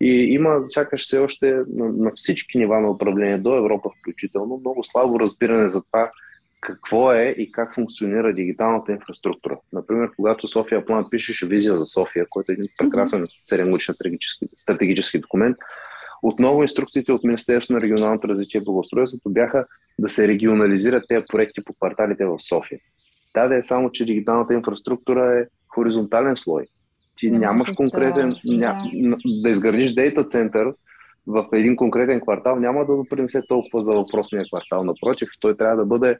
И 0.00 0.08
има 0.10 0.62
сякаш 0.66 1.02
все 1.02 1.18
още 1.18 1.54
на, 1.68 1.88
на 1.88 2.12
всички 2.16 2.58
нива 2.58 2.80
на 2.80 2.90
управление, 2.90 3.38
до 3.38 3.56
Европа 3.56 3.90
включително, 4.00 4.56
много 4.60 4.84
слабо 4.84 5.20
разбиране 5.20 5.68
за 5.68 5.82
това 5.84 6.10
какво 6.64 7.12
е 7.12 7.34
и 7.38 7.52
как 7.52 7.74
функционира 7.74 8.32
дигиталната 8.32 8.92
инфраструктура. 8.92 9.56
Например, 9.72 10.10
когато 10.16 10.48
София 10.48 10.86
План 10.86 11.10
пишеше 11.10 11.46
визия 11.46 11.78
за 11.78 11.86
София, 11.86 12.26
който 12.30 12.52
е 12.52 12.54
един 12.54 12.68
прекрасен 12.78 13.26
7 13.46 13.92
стратегически, 13.92 14.46
стратегически 14.54 15.18
документ, 15.18 15.56
отново 16.22 16.62
инструкциите 16.62 17.12
от 17.12 17.24
Министерството 17.24 17.72
на 17.72 17.80
регионалното 17.80 18.28
развитие 18.28 18.60
и 18.60 18.64
благоустройството 18.64 19.30
бяха 19.30 19.66
да 19.98 20.08
се 20.08 20.28
регионализират 20.28 21.04
тези 21.08 21.24
проекти 21.28 21.64
по 21.64 21.74
кварталите 21.74 22.24
в 22.24 22.40
София. 22.40 22.80
Да, 23.34 23.48
да 23.48 23.56
е 23.56 23.62
само, 23.62 23.90
че 23.90 24.04
дигиталната 24.04 24.54
инфраструктура 24.54 25.40
е 25.40 25.46
хоризонтален 25.68 26.36
слой. 26.36 26.62
Ти 27.16 27.30
не 27.30 27.38
нямаш 27.38 27.72
конкретен, 27.72 28.28
да. 28.28 28.56
ня, 28.56 28.90
да 29.42 29.48
изградиш 29.48 29.92
дейта 29.92 30.24
център 30.24 30.74
в 31.26 31.48
един 31.52 31.76
конкретен 31.76 32.20
квартал, 32.20 32.56
няма 32.56 32.86
да 32.86 32.96
допринесе 32.96 33.42
толкова 33.48 33.84
за 33.84 33.92
въпросния 33.92 34.44
квартал. 34.48 34.84
Напротив, 34.84 35.28
той 35.40 35.56
трябва 35.56 35.76
да 35.76 35.86
бъде 35.86 36.18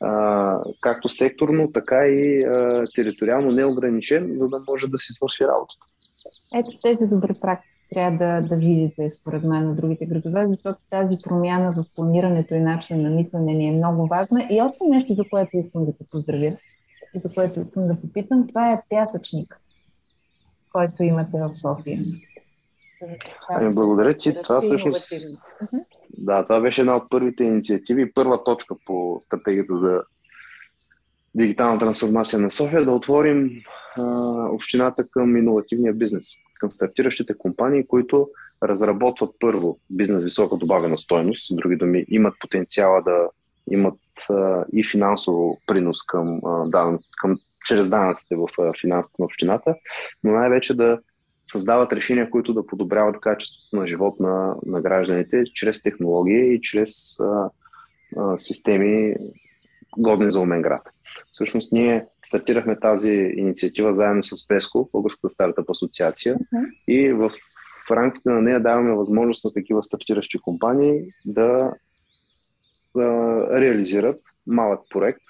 а, 0.00 0.60
както 0.80 1.08
секторно, 1.08 1.72
така 1.72 2.06
и 2.06 2.44
а, 2.44 2.84
териториално 2.94 3.52
неограничен, 3.52 4.30
за 4.34 4.48
да 4.48 4.62
може 4.68 4.86
да 4.86 4.98
си 4.98 5.12
свърши 5.12 5.44
работата. 5.44 5.86
Ето 6.54 6.78
тези 6.82 7.10
добри 7.10 7.34
практики 7.34 7.74
трябва 7.94 8.18
да, 8.18 8.48
да 8.48 8.56
видите, 8.56 9.10
според 9.10 9.42
мен, 9.42 9.68
на 9.68 9.74
другите 9.74 10.06
градове, 10.06 10.46
защото 10.48 10.78
тази 10.90 11.16
промяна 11.24 11.72
в 11.72 11.84
планирането 11.96 12.54
и 12.54 12.60
начин 12.60 13.02
на 13.02 13.10
мислене 13.10 13.54
ни 13.54 13.68
е 13.68 13.72
много 13.72 14.06
важна. 14.06 14.46
И 14.50 14.62
още 14.62 14.84
нещо, 14.88 15.14
за 15.14 15.24
което 15.30 15.56
искам 15.56 15.84
да 15.84 15.92
те 15.92 16.04
поздравя 16.10 16.56
и 17.14 17.18
за 17.18 17.32
което 17.34 17.60
искам 17.60 17.86
да 17.86 18.00
попитам, 18.00 18.46
това 18.48 18.72
е 18.72 18.82
пясъчник 18.88 19.60
който 20.74 21.02
имате 21.02 21.38
в 21.38 21.54
София. 21.54 21.98
Ами, 23.48 23.74
благодаря 23.74 24.18
ти. 24.18 24.36
Това 24.44 24.60
всъщност... 24.62 25.12
Да, 26.18 26.42
това 26.42 26.60
беше 26.60 26.80
една 26.80 26.96
от 26.96 27.10
първите 27.10 27.44
инициативи, 27.44 28.12
първа 28.12 28.44
точка 28.44 28.74
по 28.86 29.16
стратегията 29.20 29.78
за 29.78 30.02
дигитална 31.34 31.78
трансформация 31.78 32.38
на 32.38 32.50
София, 32.50 32.84
да 32.84 32.92
отворим 32.92 33.50
а, 33.96 34.02
общината 34.52 35.08
към 35.10 35.36
иновативния 35.36 35.92
бизнес, 35.92 36.26
към 36.60 36.72
стартиращите 36.72 37.38
компании, 37.38 37.86
които 37.86 38.28
разработват 38.62 39.30
първо 39.40 39.78
бизнес 39.90 40.24
висока 40.24 40.56
добавена 40.56 40.98
стойност, 40.98 41.46
с 41.46 41.54
други 41.54 41.76
думи, 41.76 42.04
имат 42.08 42.34
потенциала 42.40 43.02
да 43.02 43.28
имат 43.70 44.00
а, 44.30 44.64
и 44.72 44.84
финансово 44.84 45.60
принос 45.66 46.02
към, 46.02 46.40
а, 46.46 46.68
дан, 46.68 46.98
към 47.16 47.38
чрез 47.66 47.88
данъците 47.90 48.36
в 48.36 48.46
а, 48.60 48.72
финансите 48.80 49.16
на 49.18 49.24
общината, 49.24 49.74
но 50.24 50.32
най-вече 50.32 50.74
да 50.74 50.98
създават 51.54 51.92
решения, 51.92 52.30
които 52.30 52.54
да 52.54 52.66
подобряват 52.66 53.20
качеството 53.20 53.76
на 53.76 53.86
живот 53.86 54.20
на, 54.20 54.56
на 54.66 54.82
гражданите 54.82 55.44
чрез 55.54 55.82
технология 55.82 56.52
и 56.52 56.60
чрез 56.60 57.20
а, 57.20 57.50
а, 58.16 58.38
системи 58.38 59.14
годни 59.98 60.30
за 60.30 60.40
умен 60.40 60.62
град. 60.62 60.82
Всъщност 61.30 61.72
ние 61.72 62.06
стартирахме 62.24 62.80
тази 62.80 63.12
инициатива 63.36 63.94
заедно 63.94 64.22
с 64.22 64.48
ПЕСКО, 64.48 64.88
Българската 64.92 65.30
стартъп 65.30 65.70
асоциация 65.70 66.36
uh-huh. 66.36 66.70
и 66.88 67.12
в 67.12 67.30
в 67.86 67.90
рамките 67.90 68.30
на 68.30 68.40
нея 68.40 68.62
даваме 68.62 68.94
възможност 68.94 69.44
на 69.44 69.52
такива 69.52 69.82
стартиращи 69.82 70.38
компании 70.38 71.04
да, 71.24 71.74
да 72.96 73.08
реализират 73.60 74.20
малък 74.46 74.80
проект 74.90 75.22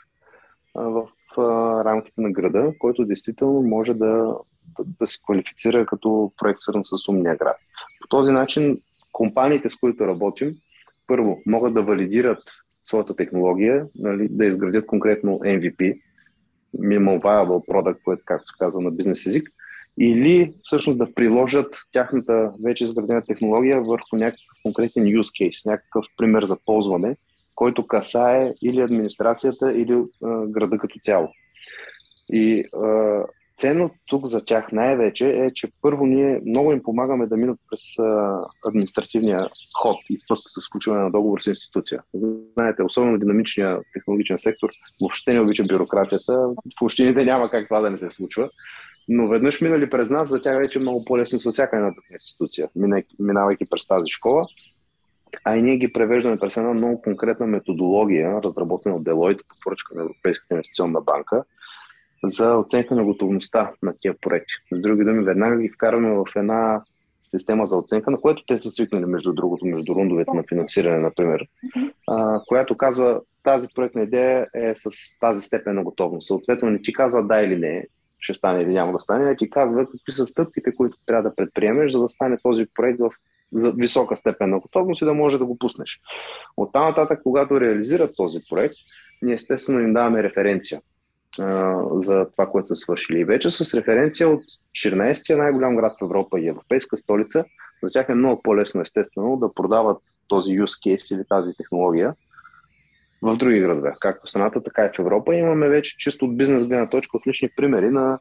а, 0.75 0.83
в 0.83 1.09
а, 1.37 1.85
рамките 1.85 2.21
на 2.21 2.33
града, 2.33 2.73
който 2.79 3.05
действително 3.05 3.63
може 3.63 3.95
да, 3.95 4.37
да, 5.01 5.07
се 5.07 5.19
квалифицира 5.25 5.87
като 5.87 6.33
проект 6.37 6.61
свързан 6.61 6.85
с 6.85 7.09
умния 7.09 7.37
град. 7.37 7.57
По 8.01 8.09
този 8.09 8.31
начин 8.31 8.79
компаниите, 9.13 9.69
с 9.69 9.77
които 9.77 10.07
работим, 10.07 10.53
първо 11.07 11.41
могат 11.47 11.75
да 11.75 11.83
валидират 11.83 12.43
своята 12.83 13.17
технология, 13.17 13.87
нали, 13.95 14.29
да 14.31 14.47
изградят 14.47 14.87
конкретно 14.87 15.39
MVP, 15.39 16.01
Minimal 16.77 17.23
Viable 17.23 17.67
Product, 17.69 18.03
което, 18.05 18.23
както 18.27 18.47
се 18.47 18.55
казва 18.59 18.81
на 18.81 18.91
бизнес 18.91 19.27
език, 19.27 19.49
или 20.01 20.55
всъщност 20.63 20.99
да 20.99 21.15
приложат 21.15 21.77
тяхната 21.93 22.53
вече 22.65 22.85
изградена 22.85 23.23
технология 23.29 23.83
върху 23.83 24.17
някакъв 24.17 24.59
конкретен 24.63 25.03
use 25.03 25.43
case, 25.43 25.71
някакъв 25.71 26.05
пример 26.17 26.45
за 26.45 26.57
ползване, 26.67 27.17
който 27.55 27.87
касае 27.87 28.53
или 28.63 28.81
администрацията, 28.81 29.73
или 29.73 30.03
а, 30.25 30.47
града 30.47 30.79
като 30.79 30.99
цяло. 31.03 31.29
И 32.33 32.65
а, 32.73 33.23
ценно 33.57 33.91
тук 34.07 34.27
за 34.27 34.45
тях 34.45 34.73
най-вече 34.73 35.29
е, 35.29 35.53
че 35.55 35.69
първо 35.83 36.07
ние 36.07 36.41
много 36.47 36.73
им 36.73 36.83
помагаме 36.83 37.27
да 37.27 37.37
минат 37.37 37.59
през 37.71 37.99
а, 37.99 38.37
административния 38.69 39.49
ход 39.83 39.97
и 40.11 40.19
път 40.29 40.39
с 40.47 40.69
включване 40.69 41.03
на 41.03 41.11
договор 41.11 41.41
с 41.41 41.47
институция. 41.47 42.03
Знаете, 42.59 42.83
особено 42.83 43.19
динамичния 43.19 43.79
технологичен 43.93 44.39
сектор 44.39 44.69
въобще 45.01 45.33
не 45.33 45.41
обича 45.41 45.65
бюрокрацията. 45.65 46.33
В 46.81 46.83
общините 46.83 47.25
няма 47.25 47.51
как 47.51 47.69
това 47.69 47.81
да 47.81 47.91
не 47.91 47.99
се 47.99 48.11
случва. 48.11 48.49
Но 49.09 49.29
веднъж 49.29 49.61
минали 49.61 49.91
през 49.91 50.11
нас, 50.11 50.29
за 50.29 50.43
тях 50.43 50.57
вече 50.57 50.79
е 50.79 50.83
много 50.83 51.05
по-лесно 51.05 51.39
с 51.39 51.51
всяка 51.51 51.77
една 51.77 51.89
такава 51.89 52.15
институция, 52.15 52.69
минавайки 53.19 53.65
през 53.71 53.87
тази 53.87 54.09
школа. 54.11 54.47
А 55.45 55.57
и 55.57 55.63
ние 55.63 55.77
ги 55.77 55.93
превеждаме 55.93 56.39
през 56.39 56.57
една 56.57 56.75
много 56.75 57.03
конкретна 57.03 57.47
методология, 57.47 58.43
разработена 58.43 58.95
от 58.95 59.03
Deloitte 59.03 59.47
по 59.49 59.55
поръчка 59.65 59.95
на 59.95 60.03
Европейската 60.03 60.55
инвестиционна 60.55 61.01
банка, 61.01 61.45
за 62.27 62.57
оценка 62.57 62.95
на 62.95 63.05
готовността 63.05 63.71
на 63.83 63.95
тия 64.01 64.15
проекти. 64.21 64.53
С 64.73 64.81
други 64.81 65.05
думи, 65.05 65.25
веднага 65.25 65.63
ги 65.63 65.69
вкарваме 65.69 66.15
в 66.15 66.25
една 66.37 66.85
система 67.31 67.67
за 67.67 67.77
оценка, 67.77 68.11
на 68.11 68.21
което 68.21 68.45
те 68.47 68.59
са 68.59 68.71
свикнали, 68.71 69.07
между 69.07 69.33
другото, 69.33 69.67
между 69.67 69.95
рундовете 69.95 70.31
на 70.35 70.45
финансиране, 70.49 70.99
например, 70.99 71.47
а, 72.09 72.41
която 72.47 72.77
казва 72.77 73.21
тази 73.43 73.69
проектна 73.75 74.03
идея 74.03 74.47
е 74.55 74.73
с 74.77 75.19
тази 75.19 75.43
степен 75.43 75.75
на 75.75 75.85
готовност. 75.85 76.27
Съответно, 76.27 76.71
не 76.71 76.83
ти 76.83 76.93
казва 76.93 77.23
да 77.23 77.41
или 77.41 77.57
не, 77.57 77.87
ще 78.21 78.35
стане 78.35 78.63
или 78.63 78.73
няма 78.73 78.93
да 78.93 79.01
стане, 79.01 79.25
да 79.25 79.37
ти 79.37 79.51
казва 79.51 79.87
какви 79.87 80.13
са 80.13 80.27
стъпките, 80.27 80.75
които 80.75 80.97
трябва 81.07 81.31
да 81.31 81.37
предприемеш, 81.37 81.93
за 81.93 81.99
да 81.99 82.09
стане 82.09 82.37
този 82.43 82.67
проект 82.75 82.99
в 82.99 83.11
за 83.53 83.73
висока 83.73 84.17
степен 84.17 84.51
на 84.51 84.59
готовност 84.59 85.03
и 85.03 85.05
да 85.05 85.15
може 85.15 85.39
да 85.39 85.45
го 85.45 85.59
пуснеш. 85.59 86.01
От 86.57 86.73
там 86.73 86.85
нататък, 86.85 87.21
когато 87.23 87.61
реализират 87.61 88.17
този 88.17 88.39
проект, 88.51 88.75
ние 89.23 89.35
естествено 89.35 89.81
им 89.81 89.93
даваме 89.93 90.23
референция 90.23 90.81
за 91.97 92.27
това, 92.31 92.47
което 92.47 92.67
са 92.67 92.77
свършили. 92.77 93.21
И 93.21 93.25
вече 93.25 93.51
с 93.51 93.75
референция 93.75 94.29
от 94.29 94.41
14-я 94.85 95.37
най-голям 95.39 95.77
град 95.77 95.93
в 96.01 96.05
Европа 96.05 96.41
и 96.41 96.49
европейска 96.49 96.97
столица, 96.97 97.45
за 97.83 97.93
тях 97.93 98.09
е 98.09 98.15
много 98.15 98.43
по-лесно, 98.43 98.81
естествено, 98.81 99.37
да 99.37 99.55
продават 99.55 99.99
този 100.29 100.51
use 100.51 100.65
case 100.87 101.15
или 101.15 101.25
тази 101.29 101.53
технология 101.59 102.15
в 103.23 103.37
други 103.37 103.61
градове, 103.61 103.95
както 104.01 104.27
в 104.27 104.31
страната, 104.31 104.63
така 104.63 104.85
и 104.85 104.89
в 104.97 104.99
Европа. 104.99 105.35
Имаме 105.35 105.69
вече 105.69 105.97
чисто 105.99 106.25
от 106.25 106.37
бизнес 106.37 106.67
гледна 106.67 106.89
точка 106.89 107.17
отлични 107.17 107.49
примери 107.57 107.91
на 107.91 108.19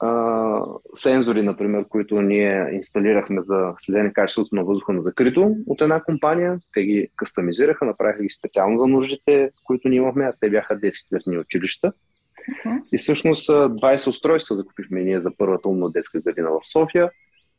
а, 0.00 0.60
сензори, 0.94 1.42
например, 1.42 1.84
които 1.88 2.22
ние 2.22 2.70
инсталирахме 2.72 3.42
за 3.42 3.74
следене 3.78 4.12
качеството 4.12 4.54
на 4.54 4.64
въздуха 4.64 4.92
на 4.92 5.02
закрито 5.02 5.56
от 5.66 5.80
една 5.80 6.02
компания. 6.02 6.58
Те 6.74 6.82
ги 6.82 7.08
кастомизираха, 7.16 7.84
направиха 7.84 8.22
ги 8.22 8.30
специално 8.30 8.78
за 8.78 8.86
нуждите, 8.86 9.50
които 9.64 9.88
ние 9.88 9.96
имахме, 9.96 10.24
а 10.24 10.32
те 10.40 10.50
бяха 10.50 10.78
детски 10.78 11.08
градини 11.12 11.38
училища. 11.38 11.92
Uh-huh. 12.50 12.82
И 12.92 12.98
всъщност 12.98 13.48
20 13.48 14.08
устройства 14.08 14.54
закупихме 14.54 15.02
ние 15.02 15.22
за 15.22 15.30
първата 15.38 15.68
умна 15.68 15.90
детска 15.90 16.20
градина 16.20 16.50
в 16.50 16.60
София 16.72 17.10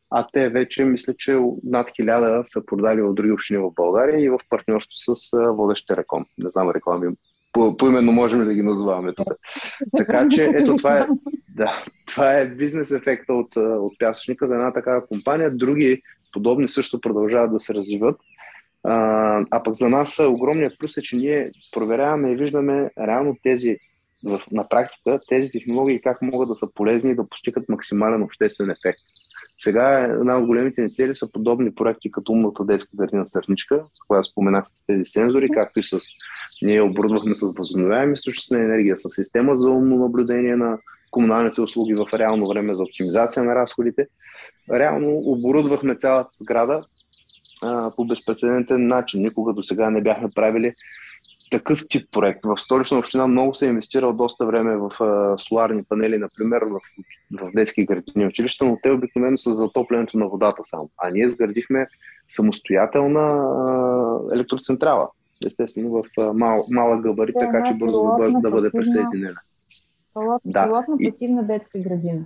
а 0.09 0.27
те 0.33 0.49
вече 0.49 0.83
мисля, 0.83 1.13
че 1.17 1.39
над 1.63 1.87
хиляда 1.95 2.41
са 2.43 2.65
продали 2.65 3.01
в 3.01 3.13
други 3.13 3.31
общини 3.31 3.59
в 3.59 3.71
България 3.75 4.25
и 4.25 4.29
в 4.29 4.39
партньорство 4.49 5.15
с 5.15 5.31
водещите 5.53 5.97
реком. 5.97 6.25
Не 6.37 6.49
знам 6.49 6.71
реклами, 6.71 7.15
по, 7.53 7.77
поименно 7.77 8.11
можем 8.11 8.45
да 8.45 8.53
ги 8.53 8.63
назоваваме 8.63 9.13
тук. 9.13 9.27
Така 9.97 10.27
че 10.29 10.49
ето 10.53 10.75
това 10.75 10.97
е, 10.97 11.07
да, 11.55 11.83
това 12.07 12.33
е 12.33 12.49
бизнес 12.49 12.91
ефекта 12.91 13.33
от, 13.33 13.55
от 13.55 13.93
пясъчника 13.99 14.47
за 14.47 14.53
една 14.53 14.73
такава 14.73 15.07
компания. 15.07 15.51
Други 15.51 16.01
подобни 16.33 16.67
също 16.67 17.01
продължават 17.01 17.51
да 17.51 17.59
се 17.59 17.73
развиват. 17.73 18.19
А, 18.83 19.45
а 19.51 19.63
пък 19.63 19.73
за 19.73 19.89
нас 19.89 20.19
огромният 20.19 20.73
плюс 20.79 20.97
е, 20.97 21.01
че 21.01 21.15
ние 21.17 21.51
проверяваме 21.73 22.31
и 22.31 22.35
виждаме 22.35 22.89
реално 22.99 23.35
тези 23.43 23.75
в, 24.25 24.41
на 24.51 24.67
практика 24.69 25.19
тези 25.29 25.51
технологии 25.51 26.01
как 26.01 26.21
могат 26.21 26.49
да 26.49 26.55
са 26.55 26.67
полезни 26.73 27.11
и 27.11 27.15
да 27.15 27.29
постигат 27.29 27.69
максимален 27.69 28.23
обществен 28.23 28.69
ефект. 28.69 28.99
Сега 29.57 29.99
една 29.99 30.37
от 30.37 30.45
големите 30.45 30.81
ни 30.81 30.93
цели 30.93 31.15
са 31.15 31.31
подобни 31.31 31.75
проекти 31.75 32.11
като 32.11 32.31
умната 32.31 32.65
детска 32.65 32.97
градина 32.97 33.27
Сърничка, 33.27 33.81
с 33.93 34.07
която 34.07 34.27
споменах 34.27 34.65
с 34.73 34.85
тези 34.85 35.05
сензори, 35.05 35.49
както 35.49 35.79
и 35.79 35.83
с 35.83 35.99
ние 36.61 36.81
оборудвахме 36.81 37.35
с 37.35 37.53
възобновяеми 37.57 38.13
източници 38.13 38.53
на 38.53 38.63
енергия, 38.63 38.97
с 38.97 39.09
система 39.09 39.55
за 39.55 39.69
умно 39.69 39.95
наблюдение 39.95 40.55
на 40.55 40.77
комуналните 41.11 41.61
услуги 41.61 41.93
в 41.93 42.07
реално 42.13 42.47
време 42.47 42.75
за 42.75 42.83
оптимизация 42.83 43.43
на 43.43 43.55
разходите. 43.55 44.07
Реално 44.71 45.09
оборудвахме 45.09 45.95
цялата 45.95 46.29
сграда 46.35 46.83
а, 47.61 47.91
по 47.95 48.05
безпредседентен 48.05 48.87
начин. 48.87 49.21
Никога 49.21 49.53
до 49.53 49.63
сега 49.63 49.89
не 49.89 50.01
бяхме 50.01 50.29
правили 50.35 50.73
такъв 51.51 51.87
тип 51.89 52.11
проект. 52.11 52.39
В 52.45 52.57
столична 52.57 52.97
община 52.97 53.27
много 53.27 53.53
се 53.53 53.65
е 53.65 53.69
инвестирал 53.69 54.13
доста 54.13 54.45
време 54.45 54.77
в 54.77 55.03
а, 55.03 55.37
соларни 55.37 55.83
панели, 55.89 56.17
например, 56.17 56.61
в, 56.61 56.79
в 57.41 57.51
детски 57.55 57.85
градини 57.85 58.25
училища, 58.25 58.65
но 58.65 58.77
те 58.83 58.91
обикновено 58.91 59.37
са 59.37 59.53
затоплянето 59.53 60.17
на 60.17 60.27
водата 60.27 60.61
само. 60.65 60.89
А 60.97 61.09
ние 61.09 61.25
изградихме 61.25 61.87
самостоятелна 62.29 63.19
а, 63.19 64.35
електроцентрала. 64.35 65.09
Естествено, 65.45 65.89
в 65.89 66.03
а, 66.19 66.33
мал, 66.33 66.65
малък 66.69 67.01
габарит, 67.01 67.33
да, 67.33 67.39
така 67.39 67.63
че 67.63 67.73
бързо 67.73 68.03
да 68.03 68.17
бъде, 68.17 68.33
да 68.41 68.51
бъде 68.51 68.69
присъединена. 68.71 69.39
Да. 70.45 70.63
Пилотна 70.63 70.95
пасивна 71.03 71.43
детска 71.43 71.79
градина. 71.79 72.25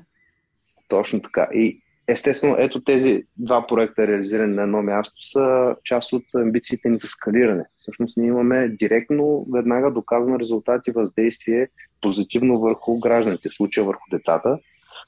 Точно 0.88 1.21
така. 1.21 1.47
И 1.53 1.81
Естествено, 2.07 2.55
ето 2.59 2.83
тези 2.83 3.23
два 3.37 3.67
проекта, 3.67 4.07
реализирани 4.07 4.53
на 4.53 4.61
едно 4.61 4.81
място, 4.81 5.27
са 5.27 5.75
част 5.83 6.13
от 6.13 6.23
амбициите 6.35 6.89
ни 6.89 6.97
за 6.97 7.07
скалиране. 7.07 7.63
Всъщност 7.77 8.17
ние 8.17 8.27
имаме 8.27 8.69
директно, 8.69 9.45
веднага 9.53 9.91
доказано 9.91 10.39
резултати, 10.39 10.91
въздействие 10.91 11.67
позитивно 12.01 12.59
върху 12.59 12.99
гражданите, 12.99 13.49
в 13.49 13.55
случая 13.55 13.85
върху 13.85 14.03
децата 14.11 14.57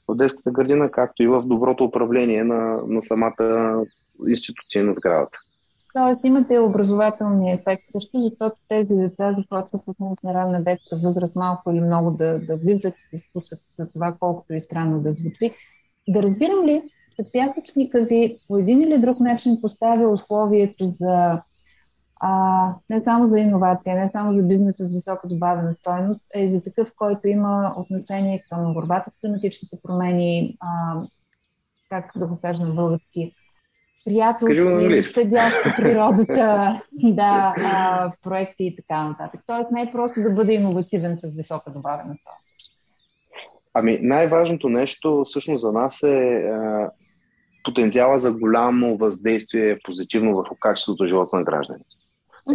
в 0.08 0.14
детската 0.14 0.50
градина, 0.50 0.90
както 0.90 1.22
и 1.22 1.26
в 1.26 1.42
доброто 1.42 1.84
управление 1.84 2.44
на, 2.44 2.82
на 2.86 3.02
самата 3.02 3.82
институция 4.28 4.84
на 4.84 4.94
сградата. 4.94 5.38
Тоест 5.94 6.20
имате 6.24 6.58
образователния 6.58 7.54
ефект 7.54 7.82
също, 7.92 8.20
защото 8.20 8.56
тези 8.68 8.94
деца 8.94 9.32
започват 9.32 9.82
от 9.86 10.22
на 10.24 10.34
ранна 10.34 10.64
детска 10.64 10.96
възраст 10.96 11.36
малко 11.36 11.70
или 11.70 11.80
много 11.80 12.10
да, 12.10 12.38
да 12.38 12.56
виждат 12.56 12.94
и 12.94 13.08
да 13.12 13.18
слушат 13.18 13.60
за 13.78 13.88
това, 13.90 14.16
колкото 14.20 14.54
и 14.54 14.60
странно 14.60 15.00
да 15.00 15.10
звучи 15.10 15.52
да 16.08 16.22
разбирам 16.22 16.66
ли, 16.66 16.82
че 17.16 17.30
пясъчника 17.32 18.04
ви 18.04 18.36
по 18.48 18.58
един 18.58 18.82
или 18.82 18.98
друг 18.98 19.20
начин 19.20 19.60
поставя 19.60 20.08
условието 20.08 20.86
за 20.86 21.42
а, 22.20 22.74
не 22.90 23.00
само 23.04 23.26
за 23.26 23.38
иновация, 23.38 23.96
не 23.96 24.10
само 24.12 24.32
за 24.32 24.42
бизнес 24.42 24.76
с 24.76 24.88
висока 24.88 25.28
добавена 25.28 25.72
стойност, 25.72 26.20
а 26.36 26.38
и 26.38 26.54
за 26.54 26.62
такъв, 26.62 26.92
който 26.96 27.28
има 27.28 27.74
отношение 27.76 28.40
към 28.50 28.74
борбата 28.74 29.10
с 29.14 29.20
климатичните 29.20 29.76
промени, 29.82 30.56
а, 30.60 31.02
как 31.88 32.12
да 32.16 32.26
го 32.26 32.38
кажа 32.40 32.64
на 32.64 32.74
български, 32.74 33.32
приятелски, 34.04 35.02
щадящи 35.02 35.68
природата, 35.76 36.80
да, 36.92 37.54
а, 37.58 38.12
проекти 38.22 38.64
и 38.64 38.76
така 38.76 39.08
нататък. 39.08 39.40
Тоест 39.46 39.70
не 39.70 39.82
е 39.82 39.92
просто 39.92 40.22
да 40.22 40.30
бъде 40.30 40.54
иновативен 40.54 41.14
с 41.14 41.36
висока 41.36 41.72
добавена 41.72 42.16
стойност. 42.20 42.53
Ами 43.74 43.98
най-важното 44.02 44.68
нещо 44.68 45.24
всъщност 45.26 45.60
за 45.60 45.72
нас 45.72 46.02
е 46.02 46.18
а, 46.34 46.90
потенциала 47.64 48.18
за 48.18 48.32
голямо 48.32 48.96
въздействие 48.96 49.78
позитивно 49.84 50.36
върху 50.36 50.54
качеството 50.60 51.02
на 51.02 51.08
живота 51.08 51.36
на 51.36 51.44
гражданите. 51.44 51.88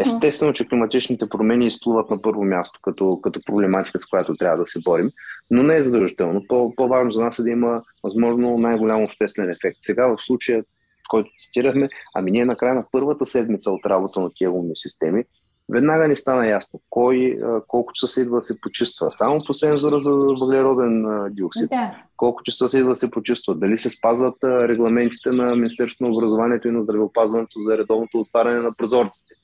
Естествено, 0.02 0.54
че 0.54 0.68
климатичните 0.68 1.30
промени 1.30 1.68
изплуват 1.68 2.10
на 2.10 2.22
първо 2.22 2.44
място 2.44 2.80
като, 2.84 3.20
като 3.22 3.42
проблематика, 3.46 4.00
с 4.00 4.06
която 4.06 4.36
трябва 4.36 4.58
да 4.58 4.66
се 4.66 4.80
борим, 4.86 5.10
но 5.52 5.64
не 5.64 5.78
е 5.78 5.84
задължително. 5.84 6.44
По, 6.48 6.76
по-важно 6.76 7.12
за 7.12 7.22
нас 7.22 7.40
е 7.40 7.44
да 7.44 7.50
има 7.50 7.82
възможно 8.04 8.58
най-голям 8.58 9.04
обществен 9.04 9.50
ефект. 9.50 9.78
Сега 9.82 10.08
в 10.08 10.18
случая, 10.20 10.64
който 11.10 11.30
цитирахме, 11.40 11.90
ами 12.16 12.32
ние 12.32 12.46
накрая 12.46 12.76
на 12.76 12.86
първата 12.92 13.26
седмица 13.26 13.72
от 13.72 13.86
работа 13.86 14.20
на 14.20 14.30
тия 14.36 14.52
умни 14.52 14.76
системи, 14.76 15.24
веднага 15.70 16.08
ни 16.08 16.16
стана 16.16 16.48
ясно 16.48 16.80
кой 16.90 17.34
колко 17.68 17.94
часа 17.94 18.14
се 18.14 18.22
идва 18.22 18.38
да 18.38 18.44
се 18.44 18.62
почиства. 18.62 19.12
Само 19.16 19.40
по 19.48 19.54
сензора 19.54 20.00
за 20.00 20.12
въглероден 20.12 21.06
диоксид. 21.32 21.70
Да. 21.70 21.96
Колко 22.18 22.44
часа 22.44 22.70
се 22.70 22.80
идва 22.80 22.90
да 22.90 22.96
се 22.96 23.12
почиства. 23.12 23.56
Дали 23.56 23.78
се 23.78 23.90
спазват 23.90 24.36
регламентите 24.44 25.30
на 25.30 25.56
Министерството 25.56 26.04
на 26.04 26.18
образованието 26.18 26.68
и 26.68 26.72
на 26.72 26.84
здравеопазването 26.84 27.60
за 27.60 27.78
редовното 27.78 28.20
отваряне 28.20 28.60
на 28.60 28.74
прозорците 28.78 29.36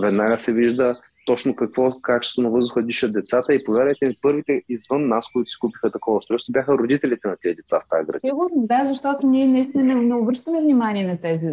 веднага 0.00 0.38
се 0.38 0.52
вижда 0.52 0.96
точно 1.26 1.56
какво 1.56 2.00
качество 2.02 2.42
на 2.42 2.50
въздуха 2.50 2.82
дишат 2.82 3.12
децата 3.12 3.54
и 3.54 3.64
повярвайте 3.64 4.06
ми, 4.06 4.16
първите 4.22 4.62
извън 4.68 5.08
нас, 5.08 5.32
които 5.32 5.50
си 5.50 5.58
купиха 5.58 5.90
такова 5.90 6.16
устройство, 6.16 6.52
бяха 6.52 6.78
родителите 6.78 7.28
на 7.28 7.36
тези 7.42 7.54
деца 7.54 7.80
в 7.80 7.88
тази 7.90 8.06
градина. 8.06 8.30
Сигурно, 8.30 8.66
да, 8.66 8.84
защото 8.84 9.26
ние 9.26 9.46
наистина 9.46 9.84
не, 9.84 9.94
не 9.94 10.14
обръщаме 10.14 10.60
внимание 10.60 11.06
на 11.06 11.20
тези 11.20 11.48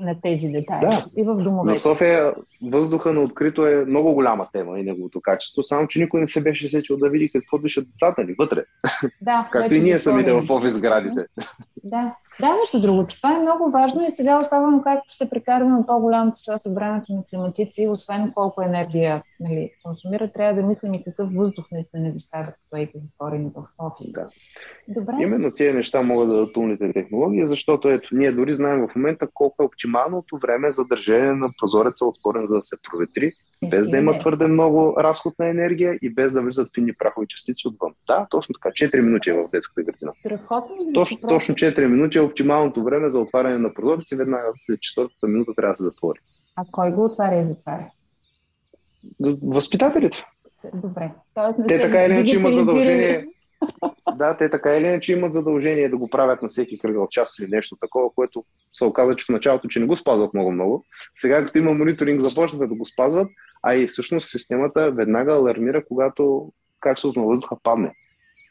на 0.00 0.20
тези 0.22 0.48
детайли 0.48 0.86
да. 0.86 1.06
и 1.16 1.22
в 1.22 1.34
домовете. 1.34 1.72
На 1.72 1.78
София 1.78 2.34
въздуха 2.62 3.12
на 3.12 3.20
открито 3.20 3.66
е 3.66 3.84
много 3.84 4.14
голяма 4.14 4.46
тема 4.52 4.78
и 4.78 4.82
неговото 4.82 5.20
качество, 5.20 5.62
само 5.62 5.88
че 5.88 6.00
никой 6.00 6.20
не 6.20 6.26
се 6.26 6.42
беше 6.42 6.68
сетил 6.68 6.96
да 6.96 7.10
види 7.10 7.30
какво 7.30 7.58
дишат 7.58 7.88
децата 7.90 8.24
ни 8.24 8.34
вътре. 8.38 8.64
Да, 9.22 9.48
Както 9.52 9.74
и 9.74 9.80
ние 9.80 9.98
самите 9.98 10.32
в 10.32 10.50
офис 10.50 10.74
сградите. 10.74 11.26
Да, 11.84 12.14
да, 12.40 12.56
между 12.56 12.80
другото, 12.80 13.16
това 13.16 13.36
е 13.36 13.40
много 13.40 13.70
важно 13.70 14.04
и 14.04 14.10
сега 14.10 14.38
оставам 14.38 14.82
как 14.82 15.00
ще 15.08 15.28
прекарваме 15.28 15.86
по-голямата 15.86 16.38
част 16.44 16.66
от 16.66 16.74
времето 16.74 17.12
на 17.12 17.22
климатици, 17.30 17.88
освен 17.88 18.32
колко 18.34 18.62
енергия 18.62 19.22
нали, 19.40 19.70
консумира, 19.84 20.32
трябва 20.32 20.54
да 20.54 20.66
мислим 20.66 20.94
и 20.94 21.04
какъв 21.04 21.32
въздух 21.34 21.64
не 21.72 21.82
се 21.82 21.98
не 21.98 22.12
доставят 22.12 22.56
стоейки 22.56 22.98
затворени 22.98 23.50
в 23.56 23.62
офиса. 23.78 24.12
Да. 24.12 24.28
Добре. 24.88 25.12
Именно 25.20 25.50
тези 25.50 25.76
неща 25.76 26.02
могат 26.02 26.28
да 26.28 26.34
дадат 26.34 26.56
умните 26.56 26.92
технологии, 26.92 27.46
защото 27.46 27.88
ето, 27.88 28.08
ние 28.12 28.32
дори 28.32 28.52
знаем 28.52 28.88
в 28.88 28.96
момента 28.96 29.28
колко 29.34 29.62
е 29.62 29.66
оптималното 29.66 30.38
време 30.38 30.72
за 30.72 30.84
държане 30.84 31.32
на 31.32 31.50
прозореца 31.60 32.06
отворен, 32.06 32.46
за 32.50 32.58
да 32.58 32.64
се 32.64 32.76
проветри, 32.90 33.32
без 33.70 33.90
да 33.90 33.96
има 33.96 34.18
твърде 34.18 34.46
много 34.46 34.94
разход 34.98 35.34
на 35.38 35.48
енергия 35.48 35.98
и 36.02 36.14
без 36.14 36.32
да 36.32 36.42
влизат 36.42 36.68
фини 36.74 36.92
прахови 36.98 37.26
частици 37.26 37.68
отвън. 37.68 37.92
Да, 38.06 38.26
точно 38.30 38.52
така. 38.52 38.68
4 38.68 39.00
минути 39.00 39.30
е 39.30 39.32
в 39.32 39.50
детската 39.52 39.82
градина. 39.82 40.12
Страхотно. 40.20 40.76
Точно, 40.94 41.28
точно 41.28 41.54
4 41.54 41.86
минути 41.86 42.18
е 42.18 42.20
оптималното 42.20 42.84
време 42.84 43.08
за 43.08 43.20
отваряне 43.20 43.58
на 43.58 43.74
прозорци. 43.74 44.16
Веднага 44.16 44.52
след 44.66 44.80
четвъртата 44.80 45.26
минута 45.26 45.52
трябва 45.56 45.72
да 45.72 45.76
се 45.76 45.84
затвори. 45.84 46.18
А 46.56 46.64
кой 46.72 46.92
го 46.92 47.04
отваря 47.04 47.38
и 47.38 47.42
затваря? 47.42 47.90
Възпитателите. 49.42 50.24
Добре. 50.74 51.10
Тоест, 51.34 51.56
те 51.68 51.80
така 51.80 52.04
или 52.04 52.12
иначе 52.12 52.36
имат 52.36 52.54
задължение. 52.54 53.26
Да, 54.16 54.36
те 54.36 54.50
така 54.50 54.76
или 54.76 54.86
иначе 54.86 55.12
имат 55.12 55.32
задължение 55.32 55.88
да 55.88 55.96
го 55.96 56.10
правят 56.10 56.42
на 56.42 56.48
всеки 56.48 56.78
кръгъл 56.78 57.06
час 57.10 57.38
или 57.38 57.48
нещо 57.50 57.76
такова, 57.76 58.10
което 58.14 58.44
се 58.72 58.84
оказа, 58.84 59.14
че 59.14 59.24
в 59.24 59.28
началото, 59.28 59.68
че 59.68 59.80
не 59.80 59.86
го 59.86 59.96
спазват 59.96 60.34
много-много. 60.34 60.84
Сега, 61.16 61.44
като 61.44 61.58
има 61.58 61.74
мониторинг, 61.74 62.20
започнат 62.20 62.68
да 62.68 62.76
го 62.76 62.86
спазват, 62.86 63.28
а 63.62 63.74
и 63.74 63.86
всъщност 63.86 64.30
системата 64.30 64.90
веднага 64.90 65.32
алармира, 65.32 65.84
когато 65.84 66.52
качеството 66.80 67.20
на 67.20 67.26
въздуха 67.26 67.56
падне. 67.62 67.94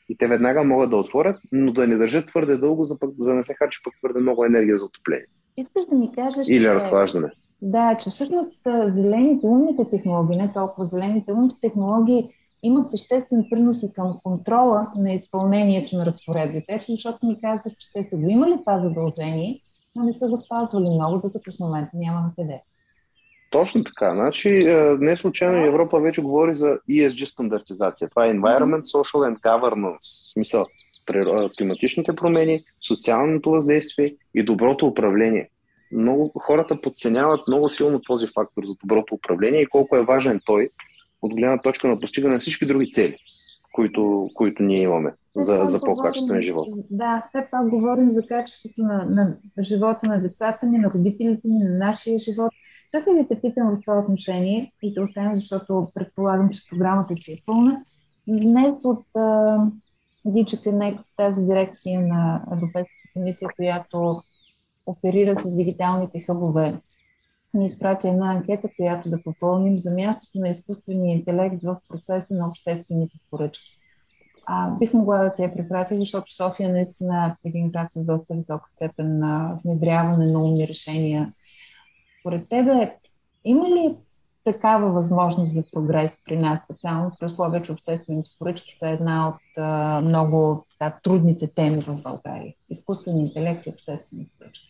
И 0.09 0.17
те 0.17 0.27
веднага 0.27 0.63
могат 0.63 0.89
да 0.89 0.97
отворят, 0.97 1.37
но 1.51 1.71
да 1.71 1.87
не 1.87 1.97
държат 1.97 2.25
твърде 2.25 2.57
дълго, 2.57 2.83
за, 2.83 2.99
пък, 2.99 3.09
за 3.17 3.25
да 3.25 3.33
не 3.33 3.43
се 3.43 3.53
харчи 3.53 3.79
пък 3.83 3.93
твърде 3.99 4.19
много 4.19 4.45
енергия 4.45 4.77
за 4.77 4.85
отопление. 4.85 5.25
Искаш 5.57 5.85
да 5.85 5.95
ми 5.95 6.11
кажеш, 6.11 6.47
Или 6.49 6.63
че... 6.63 6.73
разхлаждане. 6.73 7.29
Да, 7.61 7.97
че 8.03 8.09
всъщност 8.09 8.59
зелените 8.87 9.45
умните 9.45 9.89
технологии, 9.89 10.37
не 10.37 10.51
толкова 10.53 10.85
зелените 10.85 11.31
умните 11.31 11.55
технологии, 11.61 12.29
имат 12.63 12.91
съществен 12.91 13.45
принос 13.49 13.83
и 13.83 13.93
към 13.93 14.19
контрола 14.23 14.87
на 14.95 15.13
изпълнението 15.13 15.97
на 15.97 16.05
разпоредбите. 16.05 16.85
Защото 16.89 17.25
ми 17.25 17.41
казваш, 17.41 17.73
че 17.79 17.87
те 17.93 18.03
са 18.03 18.17
го 18.17 18.29
имали 18.29 18.57
това 18.59 18.77
задължение, 18.77 19.61
но 19.95 20.03
не 20.03 20.13
са 20.13 20.27
го 20.27 20.37
спазвали 20.37 20.89
много, 20.89 21.15
докато 21.15 21.51
в 21.51 21.59
момента 21.59 21.91
няма 21.93 22.21
на 22.21 22.31
къде. 22.35 22.61
Точно 23.51 23.83
така. 23.83 24.15
Значи, 24.15 24.49
е, 24.49 24.73
не 24.99 25.17
случайно 25.17 25.65
Европа 25.65 26.01
вече 26.01 26.21
говори 26.21 26.55
за 26.55 26.77
ESG 26.89 27.25
стандартизация. 27.25 28.09
Това 28.09 28.25
е 28.25 28.33
Environment, 28.33 28.81
Social 28.81 29.33
and 29.33 29.39
Governance. 29.39 30.27
В 30.27 30.31
смисъл, 30.33 30.65
е, 31.15 31.49
климатичните 31.57 32.15
промени, 32.15 32.59
социалното 32.87 33.51
въздействие 33.51 34.15
и 34.35 34.43
доброто 34.43 34.87
управление. 34.87 35.49
Много 35.91 36.31
хората 36.39 36.75
подценяват 36.83 37.47
много 37.47 37.69
силно 37.69 38.01
този 38.01 38.27
фактор 38.27 38.63
за 38.65 38.73
доброто 38.73 39.15
управление 39.15 39.61
и 39.61 39.67
колко 39.67 39.95
е 39.95 40.05
важен 40.05 40.39
той 40.45 40.69
от 41.21 41.35
гледна 41.35 41.57
точка 41.57 41.87
на 41.87 41.99
постигане 41.99 42.33
на 42.33 42.39
всички 42.39 42.65
други 42.65 42.91
цели, 42.91 43.15
които, 43.73 44.29
които 44.33 44.63
ние 44.63 44.81
имаме 44.81 45.13
за, 45.35 45.63
за 45.65 45.79
по-качествен 45.79 46.41
живот. 46.41 46.67
Да, 46.89 47.23
все 47.29 47.47
пак 47.51 47.69
говорим 47.69 48.11
за 48.11 48.25
качеството 48.27 48.81
на, 48.81 49.05
на 49.05 49.63
живота 49.63 50.07
на 50.07 50.21
децата 50.21 50.65
ни, 50.65 50.77
на 50.77 50.91
родителите 50.91 51.47
ни, 51.47 51.63
на 51.63 51.77
нашия 51.77 52.19
живот. 52.19 52.51
Чакай 52.91 53.13
да 53.13 53.27
те 53.27 53.41
питам 53.41 53.69
в 53.69 53.81
това 53.85 53.99
отношение 53.99 54.71
и 54.83 54.93
те 54.93 55.01
оставям, 55.01 55.35
защото 55.35 55.87
предполагам, 55.93 56.49
че 56.49 56.69
програмата 56.69 57.15
ти 57.15 57.31
е 57.31 57.41
пълна. 57.45 57.83
Днес 58.27 58.75
от 58.83 59.05
DigiConnect, 60.25 60.99
тази 61.17 61.45
дирекция 61.45 62.01
на 62.01 62.43
Европейската 62.51 63.09
комисия, 63.13 63.49
която 63.55 64.21
оперира 64.85 65.35
с 65.35 65.55
дигиталните 65.55 66.19
хъбове, 66.19 66.81
ни 67.53 67.65
изпрати 67.65 68.07
една 68.07 68.31
анкета, 68.31 68.69
която 68.77 69.09
да 69.09 69.23
попълним 69.23 69.77
за 69.77 69.95
мястото 69.95 70.39
на 70.39 70.49
изкуствения 70.49 71.15
интелект 71.15 71.63
в 71.63 71.77
процеса 71.89 72.35
на 72.35 72.47
обществените 72.47 73.17
поръчки. 73.31 73.79
А, 74.45 74.77
бих 74.77 74.93
могла 74.93 75.17
да 75.17 75.33
те 75.33 75.43
я 75.43 75.53
препратя, 75.53 75.95
защото 75.95 76.35
София 76.35 76.69
наистина 76.69 77.35
е 77.45 77.49
един 77.49 77.71
град 77.71 77.91
с 77.91 78.03
доста 78.03 78.33
висока 78.33 78.69
степен 78.75 79.19
на 79.19 79.59
внедряване 79.65 80.25
на 80.25 80.43
умни 80.43 80.67
решения. 80.67 81.33
Според 82.19 82.49
тебе, 82.49 82.95
има 83.45 83.69
ли 83.69 83.95
такава 84.43 84.91
възможност 84.91 85.51
за 85.51 85.61
прогрес 85.71 86.11
при 86.25 86.39
нас, 86.39 86.61
специално 86.61 87.11
при 87.19 87.25
условие, 87.25 87.61
че 87.61 87.71
обществените 87.71 88.29
поръчки 88.39 88.77
са 88.79 88.89
една 88.89 89.29
от 89.29 89.57
а, 89.57 90.01
много 90.01 90.65
така, 90.79 90.99
трудните 91.03 91.47
теми 91.47 91.77
в 91.77 92.01
България? 92.01 92.53
Изкуствен 92.69 93.17
интелект 93.17 93.65
и 93.65 93.69
обществени 93.69 94.27
поръчки. 94.39 94.68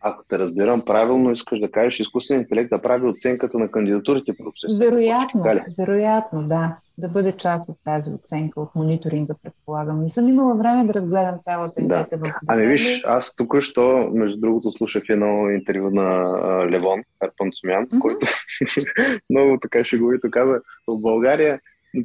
Ако 0.00 0.24
те 0.28 0.38
разбирам 0.38 0.84
правилно, 0.84 1.32
искаш 1.32 1.60
да 1.60 1.70
кажеш 1.70 2.00
изкуствен 2.00 2.38
интелект 2.38 2.70
да 2.70 2.82
прави 2.82 3.06
оценката 3.06 3.58
на 3.58 3.70
кандидатурите 3.70 4.32
в 4.32 4.36
процеса. 4.36 4.84
Вероятно, 4.84 5.44
вероятно, 5.78 6.48
да. 6.48 6.76
Да 6.98 7.08
бъде 7.08 7.32
част 7.32 7.68
от 7.68 7.76
тази 7.84 8.10
оценка, 8.10 8.60
от 8.60 8.74
мониторинга, 8.74 9.34
предполагам. 9.42 10.02
Не 10.02 10.08
съм 10.08 10.28
имала 10.28 10.54
време 10.54 10.84
да 10.84 10.94
разгледам 10.94 11.38
цялата 11.42 11.82
анкета. 11.82 12.16
Да. 12.16 12.34
Ами 12.46 12.66
виж, 12.66 13.02
аз 13.06 13.36
тук 13.36 13.60
що, 13.60 14.10
между 14.12 14.40
другото, 14.40 14.72
слушах 14.72 15.02
едно 15.08 15.50
интервю 15.50 15.90
на 15.90 16.02
а, 16.02 16.70
Левон 16.70 17.02
Арпан 17.22 17.48
Сумян, 17.52 17.86
mm-hmm. 17.86 17.98
който 17.98 18.26
много 19.30 19.58
така 19.62 19.84
шеговито 19.84 20.30
каза, 20.30 20.60
в 20.86 21.00
България 21.00 21.60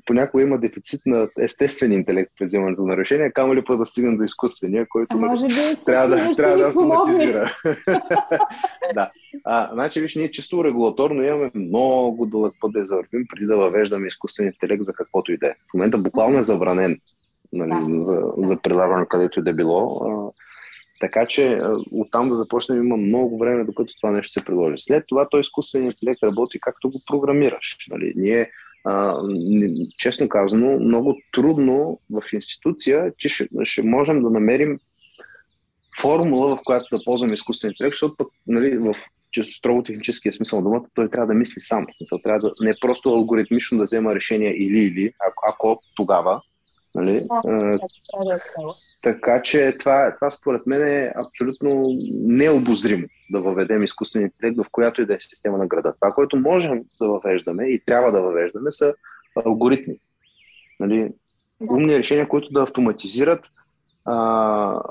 понякога 0.06 0.43
има 0.43 0.60
дефицит 0.60 1.02
на 1.06 1.28
естествен 1.39 1.91
интелект 1.91 2.32
при 2.39 2.46
вземането 2.46 2.82
на 2.82 2.98
решения, 2.98 3.34
камо 3.34 3.56
ли 3.56 3.63
па 3.63 3.78
да 3.78 3.86
стигнем 3.86 4.17
до 4.17 4.24
изкуствения, 4.24 4.86
който 4.89 5.17
нали, 5.17 5.30
може 5.30 5.48
би 5.48 5.84
трябва 5.86 6.08
да, 6.08 6.32
трябва 6.32 6.58
да 6.58 6.67
автоматизира. 6.67 7.58
да. 8.93 9.12
А, 9.43 9.69
значи, 9.74 10.02
виж, 10.02 10.15
ние 10.15 10.32
чисто 10.32 10.63
регулаторно 10.63 11.24
имаме 11.24 11.52
много 11.56 12.26
дълъг 12.26 12.54
път 12.60 12.72
да 12.74 12.86
завървим 12.86 13.26
преди 13.30 13.46
да 13.46 13.58
въвеждаме 13.58 14.08
изкуствен 14.08 14.48
интелект 14.48 14.84
за 14.86 14.93
каквото 14.93 15.32
и 15.32 15.38
да 15.38 15.48
е. 15.48 15.54
В 15.54 15.74
момента 15.74 15.98
буквално 15.98 16.39
е 16.39 16.43
забранен 16.43 16.98
нали, 17.54 17.98
да. 17.98 18.04
за, 18.04 18.22
за 18.38 18.58
прилагане 18.58 19.06
където 19.10 19.39
и 19.39 19.43
да 19.43 19.54
било. 19.54 20.06
А, 20.06 20.32
така 21.00 21.26
че 21.26 21.62
оттам 21.91 22.30
да 22.30 22.36
започнем 22.36 22.84
има 22.84 22.98
много 22.98 23.38
време, 23.38 23.63
докато 23.63 23.93
това 23.96 24.12
нещо 24.12 24.34
се 24.34 24.46
предложи. 24.46 24.76
След 24.80 25.04
това 25.08 25.28
той 25.32 25.39
изкуствен 25.39 25.84
интелект 25.84 26.24
работи 26.24 26.60
както 26.62 26.91
го 26.91 27.02
програмираш. 27.08 27.78
Нали? 27.89 28.13
Ние 28.15 28.50
а, 28.84 29.17
честно 29.98 30.30
казано, 30.30 30.80
много 30.80 31.17
трудно 31.32 32.00
в 32.12 32.22
институция, 32.34 33.13
че 33.17 33.30
ще, 33.30 33.48
ще 33.63 33.84
можем 33.84 34.24
да 34.24 34.30
намерим 34.30 34.80
формула, 36.02 36.56
в 36.56 36.60
която 36.65 36.98
да 36.98 37.04
ползваме 37.04 37.34
изкуствен 37.34 37.72
интелект, 37.72 37.93
защото 37.93 38.15
пък, 38.17 38.28
нали, 38.48 38.78
в 38.78 38.93
често 39.32 39.54
строго 39.54 39.84
техническия 39.84 40.34
смисъл 40.34 40.60
на 40.60 40.63
думата, 40.63 40.86
той 40.93 41.10
трябва 41.10 41.28
да 41.28 41.34
мисли 41.34 41.62
сам. 41.62 41.86
Трябва 42.24 42.39
да 42.39 42.54
не 42.65 42.74
просто 42.82 43.10
алгоритмично 43.10 43.78
да 43.78 43.84
взема 43.84 44.15
решение 44.15 44.52
или-или, 44.52 45.13
ако, 45.30 45.43
ако 45.48 45.82
тогава, 45.96 46.41
Нали? 46.95 47.25
А, 47.29 47.79
така 49.01 49.41
че 49.41 49.75
това, 49.79 50.15
това 50.15 50.32
според 50.32 50.67
мен 50.67 50.88
е 50.88 51.12
абсолютно 51.15 51.97
необозримо 52.12 53.08
да 53.32 53.41
въведем 53.41 53.84
изкуствен 53.84 54.21
интелект 54.21 54.58
в 54.58 54.65
която 54.71 55.01
и 55.01 55.06
да 55.06 55.13
е 55.13 55.17
система 55.19 55.58
на 55.58 55.67
града. 55.67 55.93
Това, 55.93 56.12
което 56.12 56.38
можем 56.38 56.79
да 57.01 57.08
въвеждаме 57.08 57.65
и 57.65 57.82
трябва 57.86 58.12
да 58.12 58.21
въвеждаме 58.21 58.71
са 58.71 58.93
алгоритми. 59.45 59.95
Нали? 60.79 61.10
умни 61.69 61.97
решения, 61.97 62.27
които 62.27 62.49
да 62.51 62.63
автоматизират 62.63 63.47
а, 64.06 64.82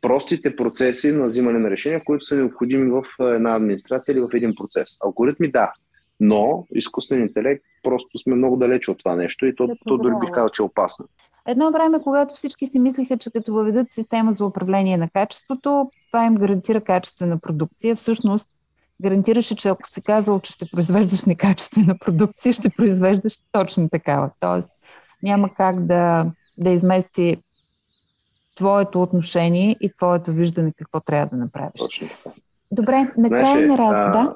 простите 0.00 0.56
процеси 0.56 1.12
на 1.12 1.26
взимане 1.26 1.58
на 1.58 1.70
решения, 1.70 2.04
които 2.04 2.24
са 2.24 2.36
необходими 2.36 2.90
в 2.90 3.02
една 3.20 3.56
администрация 3.56 4.12
или 4.12 4.20
в 4.20 4.28
един 4.34 4.54
процес. 4.54 4.98
Алгоритми 5.04 5.50
да, 5.50 5.72
но 6.20 6.66
изкуствен 6.74 7.22
интелект 7.22 7.64
просто 7.82 8.18
сме 8.18 8.34
много 8.34 8.56
далече 8.56 8.90
от 8.90 8.98
това 8.98 9.16
нещо 9.16 9.46
и 9.46 9.56
то, 9.56 9.68
то 9.88 9.96
дори 9.96 10.14
бих 10.20 10.30
казал, 10.30 10.48
че 10.48 10.62
е 10.62 10.64
опасно. 10.64 11.06
Едно 11.46 11.72
време, 11.72 12.02
когато 12.02 12.34
всички 12.34 12.66
си 12.66 12.78
мислиха, 12.78 13.18
че 13.18 13.30
като 13.30 13.52
въведат 13.52 13.90
система 13.90 14.32
за 14.32 14.46
управление 14.46 14.96
на 14.96 15.08
качеството, 15.08 15.90
това 16.12 16.24
им 16.24 16.34
гарантира 16.34 16.80
качествена 16.80 17.38
продукция. 17.38 17.96
Всъщност, 17.96 18.48
гарантираше, 19.02 19.56
че 19.56 19.68
ако 19.68 19.90
си 19.90 20.02
казал, 20.02 20.40
че 20.40 20.52
ще 20.52 20.70
произвеждаш 20.70 21.24
некачествена 21.24 21.98
продукция, 21.98 22.52
ще 22.52 22.70
произвеждаш 22.70 23.38
точно 23.52 23.88
такава. 23.88 24.30
Тоест, 24.40 24.70
няма 25.22 25.54
как 25.54 25.86
да, 25.86 26.26
да 26.58 26.70
измести 26.70 27.36
твоето 28.56 29.02
отношение 29.02 29.76
и 29.80 29.92
твоето 29.96 30.32
виждане 30.32 30.72
какво 30.78 31.00
трябва 31.00 31.26
да 31.26 31.36
направиш. 31.36 32.10
Добре, 32.70 33.12
накрая 33.16 33.68
на 33.68 33.78
разговора. 33.78 34.34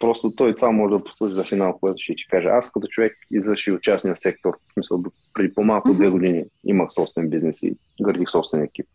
Просто 0.00 0.32
той 0.36 0.54
това 0.54 0.70
може 0.70 0.94
да 0.94 1.04
послужи 1.04 1.34
за 1.34 1.44
финал, 1.44 1.78
което 1.80 1.96
ще 1.98 2.14
ти 2.14 2.26
кажа. 2.30 2.48
Аз 2.48 2.72
като 2.72 2.86
човек 2.86 3.16
извърши 3.30 3.72
от 3.72 3.82
частния 3.82 4.16
сектор, 4.16 4.54
в 4.54 4.72
смисъл 4.72 5.02
преди 5.34 5.54
по-малко 5.54 5.88
mm-hmm. 5.88 5.96
две 5.96 6.10
години 6.10 6.44
имах 6.64 6.92
собствен 6.92 7.28
бизнес 7.28 7.62
и 7.62 7.76
градих 8.02 8.30
собствен 8.30 8.62
екип. 8.62 8.86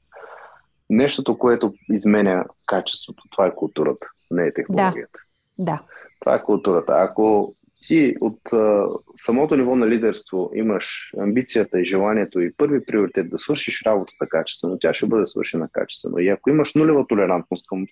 Нещото, 0.90 1.38
което 1.38 1.74
изменя 1.92 2.46
качеството, 2.66 3.24
това 3.32 3.48
е 3.48 3.56
културата, 3.56 4.08
не 4.32 4.48
е 4.48 4.54
технологията. 4.54 5.20
Да. 5.60 5.66
да. 5.66 5.82
Това 6.20 6.36
е 6.36 6.44
културата. 6.44 6.94
Ако 6.96 7.54
ти 7.88 8.16
от 8.22 8.54
а, 8.54 8.86
самото 9.16 9.56
ниво 9.56 9.76
на 9.76 9.88
лидерство 9.88 10.52
имаш 10.54 11.14
амбицията 11.20 11.80
и 11.80 11.86
желанието 11.86 12.40
и 12.40 12.54
първи 12.54 12.86
приоритет 12.86 13.30
да 13.30 13.38
свършиш 13.38 13.84
работата 13.86 14.28
качествено, 14.30 14.78
тя 14.80 14.94
ще 14.94 15.08
бъде 15.08 15.26
свършена 15.26 15.70
качествено. 15.72 16.20
И 16.20 16.30
ако 16.30 16.50
имаш 16.50 16.74
нулева 16.74 17.08
толерантност 17.08 17.68
към 17.68 17.86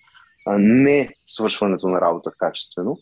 а, 0.46 0.58
не 0.58 1.08
свършването 1.26 1.88
на 1.88 2.00
работа 2.00 2.30
качествено, 2.38 2.98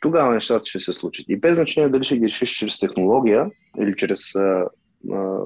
тогава 0.00 0.34
нещата 0.34 0.66
ще 0.66 0.80
се 0.80 0.94
случат. 0.94 1.26
И 1.28 1.40
без 1.40 1.54
значение 1.54 1.90
дали 1.90 2.04
ще 2.04 2.18
ги 2.18 2.26
решиш 2.26 2.50
чрез 2.50 2.78
технология 2.78 3.50
или 3.80 3.96
чрез 3.96 4.34
а, 4.34 4.66
а, 5.12 5.38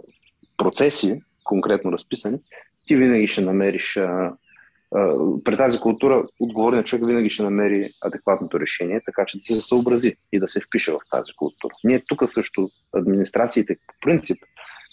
процеси, 0.56 1.20
конкретно 1.44 1.92
разписани, 1.92 2.38
ти 2.87 2.96
винаги 2.96 3.28
ще 3.28 3.40
намериш 3.40 3.96
а, 3.96 4.32
при 5.44 5.56
тази 5.56 5.80
култура 5.80 6.24
отговорният 6.40 6.87
човек 6.87 7.06
винаги 7.06 7.30
ще 7.30 7.42
намери 7.42 7.90
адекватното 8.02 8.61
решение, 8.61 9.00
така 9.06 9.24
че 9.26 9.38
да 9.38 9.44
се 9.44 9.61
съобрази 9.61 10.16
и 10.32 10.40
да 10.40 10.48
се 10.48 10.61
впише 10.61 10.92
в 10.92 10.98
тази 11.11 11.32
култура. 11.37 11.74
Ние 11.85 12.02
тук 12.09 12.28
също, 12.28 12.68
администрациите 12.94 13.76
по 13.87 13.94
принцип, 14.00 14.37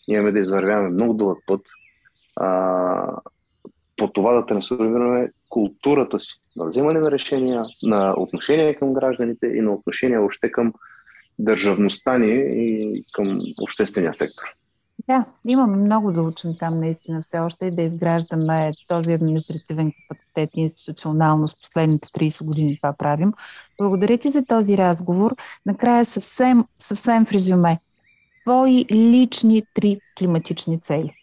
имаме 0.07 0.31
да 0.31 0.39
извървяваме 0.39 0.89
много 0.89 1.13
дълъг 1.13 1.37
път 1.47 1.61
а, 2.35 3.21
по 3.97 4.11
това 4.11 4.33
да 4.33 4.45
трансформираме 4.45 5.31
културата 5.53 6.19
си 6.19 6.33
на 6.55 6.67
вземане 6.67 6.99
на 6.99 7.11
решения, 7.11 7.65
на 7.83 8.13
отношение 8.17 8.75
към 8.75 8.93
гражданите 8.93 9.47
и 9.47 9.61
на 9.61 9.73
отношение 9.73 10.17
още 10.17 10.51
към 10.51 10.73
държавността 11.39 12.17
ни 12.17 12.43
и 12.47 13.03
към 13.11 13.39
обществения 13.61 14.13
сектор. 14.13 14.45
Да, 15.07 15.25
имаме 15.47 15.77
много 15.77 16.11
да 16.11 16.21
учим 16.21 16.55
там 16.59 16.79
наистина 16.79 17.21
все 17.21 17.39
още 17.39 17.65
и 17.65 17.71
да 17.71 17.81
изграждаме 17.81 18.71
този 18.87 19.11
административен 19.13 19.91
капацитет 19.91 20.49
институционално 20.53 21.47
с 21.47 21.61
последните 21.61 22.07
30 22.07 22.45
години 22.45 22.77
това 22.77 22.93
правим. 22.93 23.33
Благодаря 23.77 24.17
ти 24.17 24.29
за 24.29 24.45
този 24.45 24.77
разговор. 24.77 25.35
Накрая 25.65 26.05
съвсем, 26.05 26.63
съвсем 26.79 27.25
в 27.25 27.31
резюме. 27.31 27.79
Твои 28.43 28.85
лични 28.91 29.63
три 29.73 29.99
климатични 30.19 30.81
цели. 30.81 31.13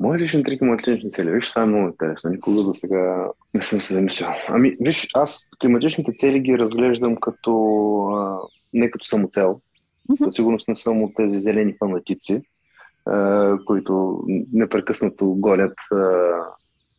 Мои 0.00 0.18
лични 0.18 0.44
три 0.44 0.58
климатични 0.58 1.10
цели. 1.10 1.30
Виж, 1.30 1.48
това 1.48 1.62
е 1.62 1.66
много 1.66 1.86
интересно. 1.86 2.30
Никога 2.30 2.62
до 2.62 2.72
сега 2.72 3.28
не 3.54 3.62
съм 3.62 3.80
се 3.80 3.94
замислял. 3.94 4.34
Ами, 4.48 4.76
виж, 4.80 5.08
аз 5.14 5.50
климатичните 5.60 6.12
цели 6.12 6.40
ги 6.40 6.58
разглеждам 6.58 7.16
като 7.16 7.52
а, 8.14 8.38
не 8.72 8.90
като 8.90 9.04
самоцел. 9.04 9.60
Mm-hmm. 10.10 10.24
Със 10.24 10.34
сигурност 10.34 10.68
не 10.68 10.76
съм 10.76 11.02
от 11.02 11.14
тези 11.14 11.40
зелени 11.40 11.76
фанатици 11.78 12.42
които 13.66 14.22
непрекъснато 14.52 15.26
гонят 15.26 15.74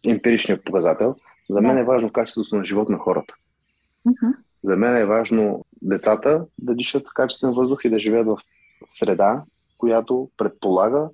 емпиричния 0.08 0.64
показател. 0.64 1.16
За 1.50 1.62
мен 1.62 1.78
е 1.78 1.84
важно 1.84 2.12
качеството 2.12 2.56
на 2.56 2.66
живот 2.66 2.90
на 2.90 2.98
хората. 2.98 3.34
Uh-huh. 4.08 4.36
За 4.64 4.76
мен 4.76 4.98
е 4.98 5.06
важно 5.06 5.66
децата 5.82 6.46
да 6.58 6.76
дишат 6.76 7.04
качествен 7.16 7.54
въздух 7.54 7.86
и 7.86 7.90
да 7.90 8.00
живеят 8.00 8.28
в 8.28 8.38
среда, 8.90 9.44
която 9.78 10.30
предполага 10.38 11.10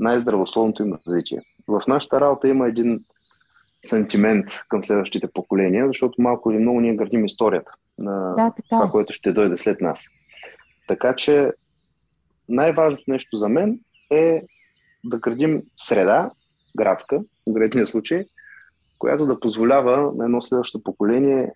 най-здравословното 0.00 0.82
им 0.82 0.92
развитие. 0.92 1.38
В 1.68 1.82
нашата 1.88 2.20
работа 2.20 2.48
има 2.48 2.68
един 2.68 3.04
сантимент 3.86 4.46
към 4.68 4.84
следващите 4.84 5.28
поколения, 5.34 5.86
защото 5.86 6.22
малко 6.22 6.50
или 6.50 6.58
много 6.58 6.80
ние 6.80 6.96
градим 6.96 7.24
историята 7.24 7.72
на 7.98 8.34
да, 8.34 8.52
това, 8.70 8.90
което 8.90 9.12
ще 9.12 9.32
дойде 9.32 9.56
след 9.56 9.80
нас. 9.80 10.06
Така 10.88 11.16
че 11.16 11.52
най-важното 12.48 13.04
нещо 13.08 13.36
за 13.36 13.48
мен 13.48 13.80
е 14.10 14.42
да 15.04 15.18
градим 15.18 15.62
среда, 15.76 16.30
градска, 16.76 17.18
в 17.18 17.44
конкретния 17.44 17.86
случай, 17.86 18.24
която 18.98 19.26
да 19.26 19.40
позволява 19.40 20.12
на 20.16 20.24
едно 20.24 20.42
следващо 20.42 20.82
поколение 20.82 21.52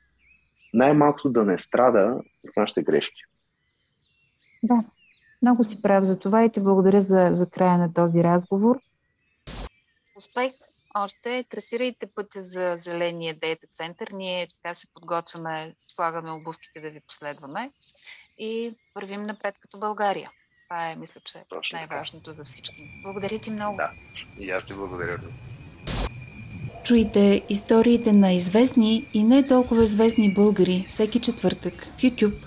най-малкото 0.75 1.31
да 1.31 1.45
не 1.45 1.59
страда 1.59 2.21
от 2.45 2.57
нашите 2.57 2.83
грешки. 2.83 3.23
Да, 4.63 4.85
много 5.43 5.65
си 5.65 5.83
прав 5.83 6.05
за 6.05 6.19
това 6.19 6.45
и 6.45 6.51
ти 6.51 6.61
благодаря 6.61 7.01
за, 7.01 7.29
за 7.33 7.47
края 7.51 7.79
на 7.79 7.95
този 7.95 8.25
разговор. 8.25 8.81
Успех! 10.17 10.53
Още 10.97 11.45
трасирайте 11.51 12.07
пътя 12.07 12.43
за 12.43 12.79
зеления 12.83 13.35
дейта 13.41 13.67
център. 13.75 14.11
Ние 14.13 14.49
така 14.49 14.75
се 14.75 14.87
подготвяме, 14.95 15.75
слагаме 15.89 16.31
обувките 16.31 16.81
да 16.81 16.91
ви 16.91 17.01
последваме 17.01 17.71
и 18.39 18.75
вървим 18.95 19.23
напред 19.23 19.55
като 19.61 19.79
България. 19.79 20.31
Това 20.69 20.91
е, 20.91 20.97
мисля, 20.97 21.21
че 21.25 21.45
Точно 21.49 21.77
най-важното 21.77 22.33
за 22.33 22.45
всички. 22.45 23.01
Благодаря 23.03 23.39
ти 23.39 23.51
много. 23.51 23.77
Да, 23.77 23.91
и 24.39 24.51
аз 24.51 24.67
ти 24.67 24.75
благодаря. 24.75 25.19
Чуйте 26.85 27.43
историите 27.49 28.13
на 28.13 28.33
известни 28.33 29.09
и 29.15 29.23
не 29.23 29.47
толкова 29.47 29.85
известни 29.85 30.35
българи 30.35 30.87
всеки 30.89 31.21
четвъртък 31.21 31.75
в 31.85 31.97
YouTube 31.97 32.44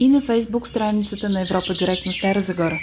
и 0.00 0.08
на 0.08 0.22
Facebook 0.22 0.66
страницата 0.66 1.28
на 1.28 1.40
Европа 1.40 1.74
Директно 1.74 2.12
Стара 2.12 2.40
Загора. 2.40 2.78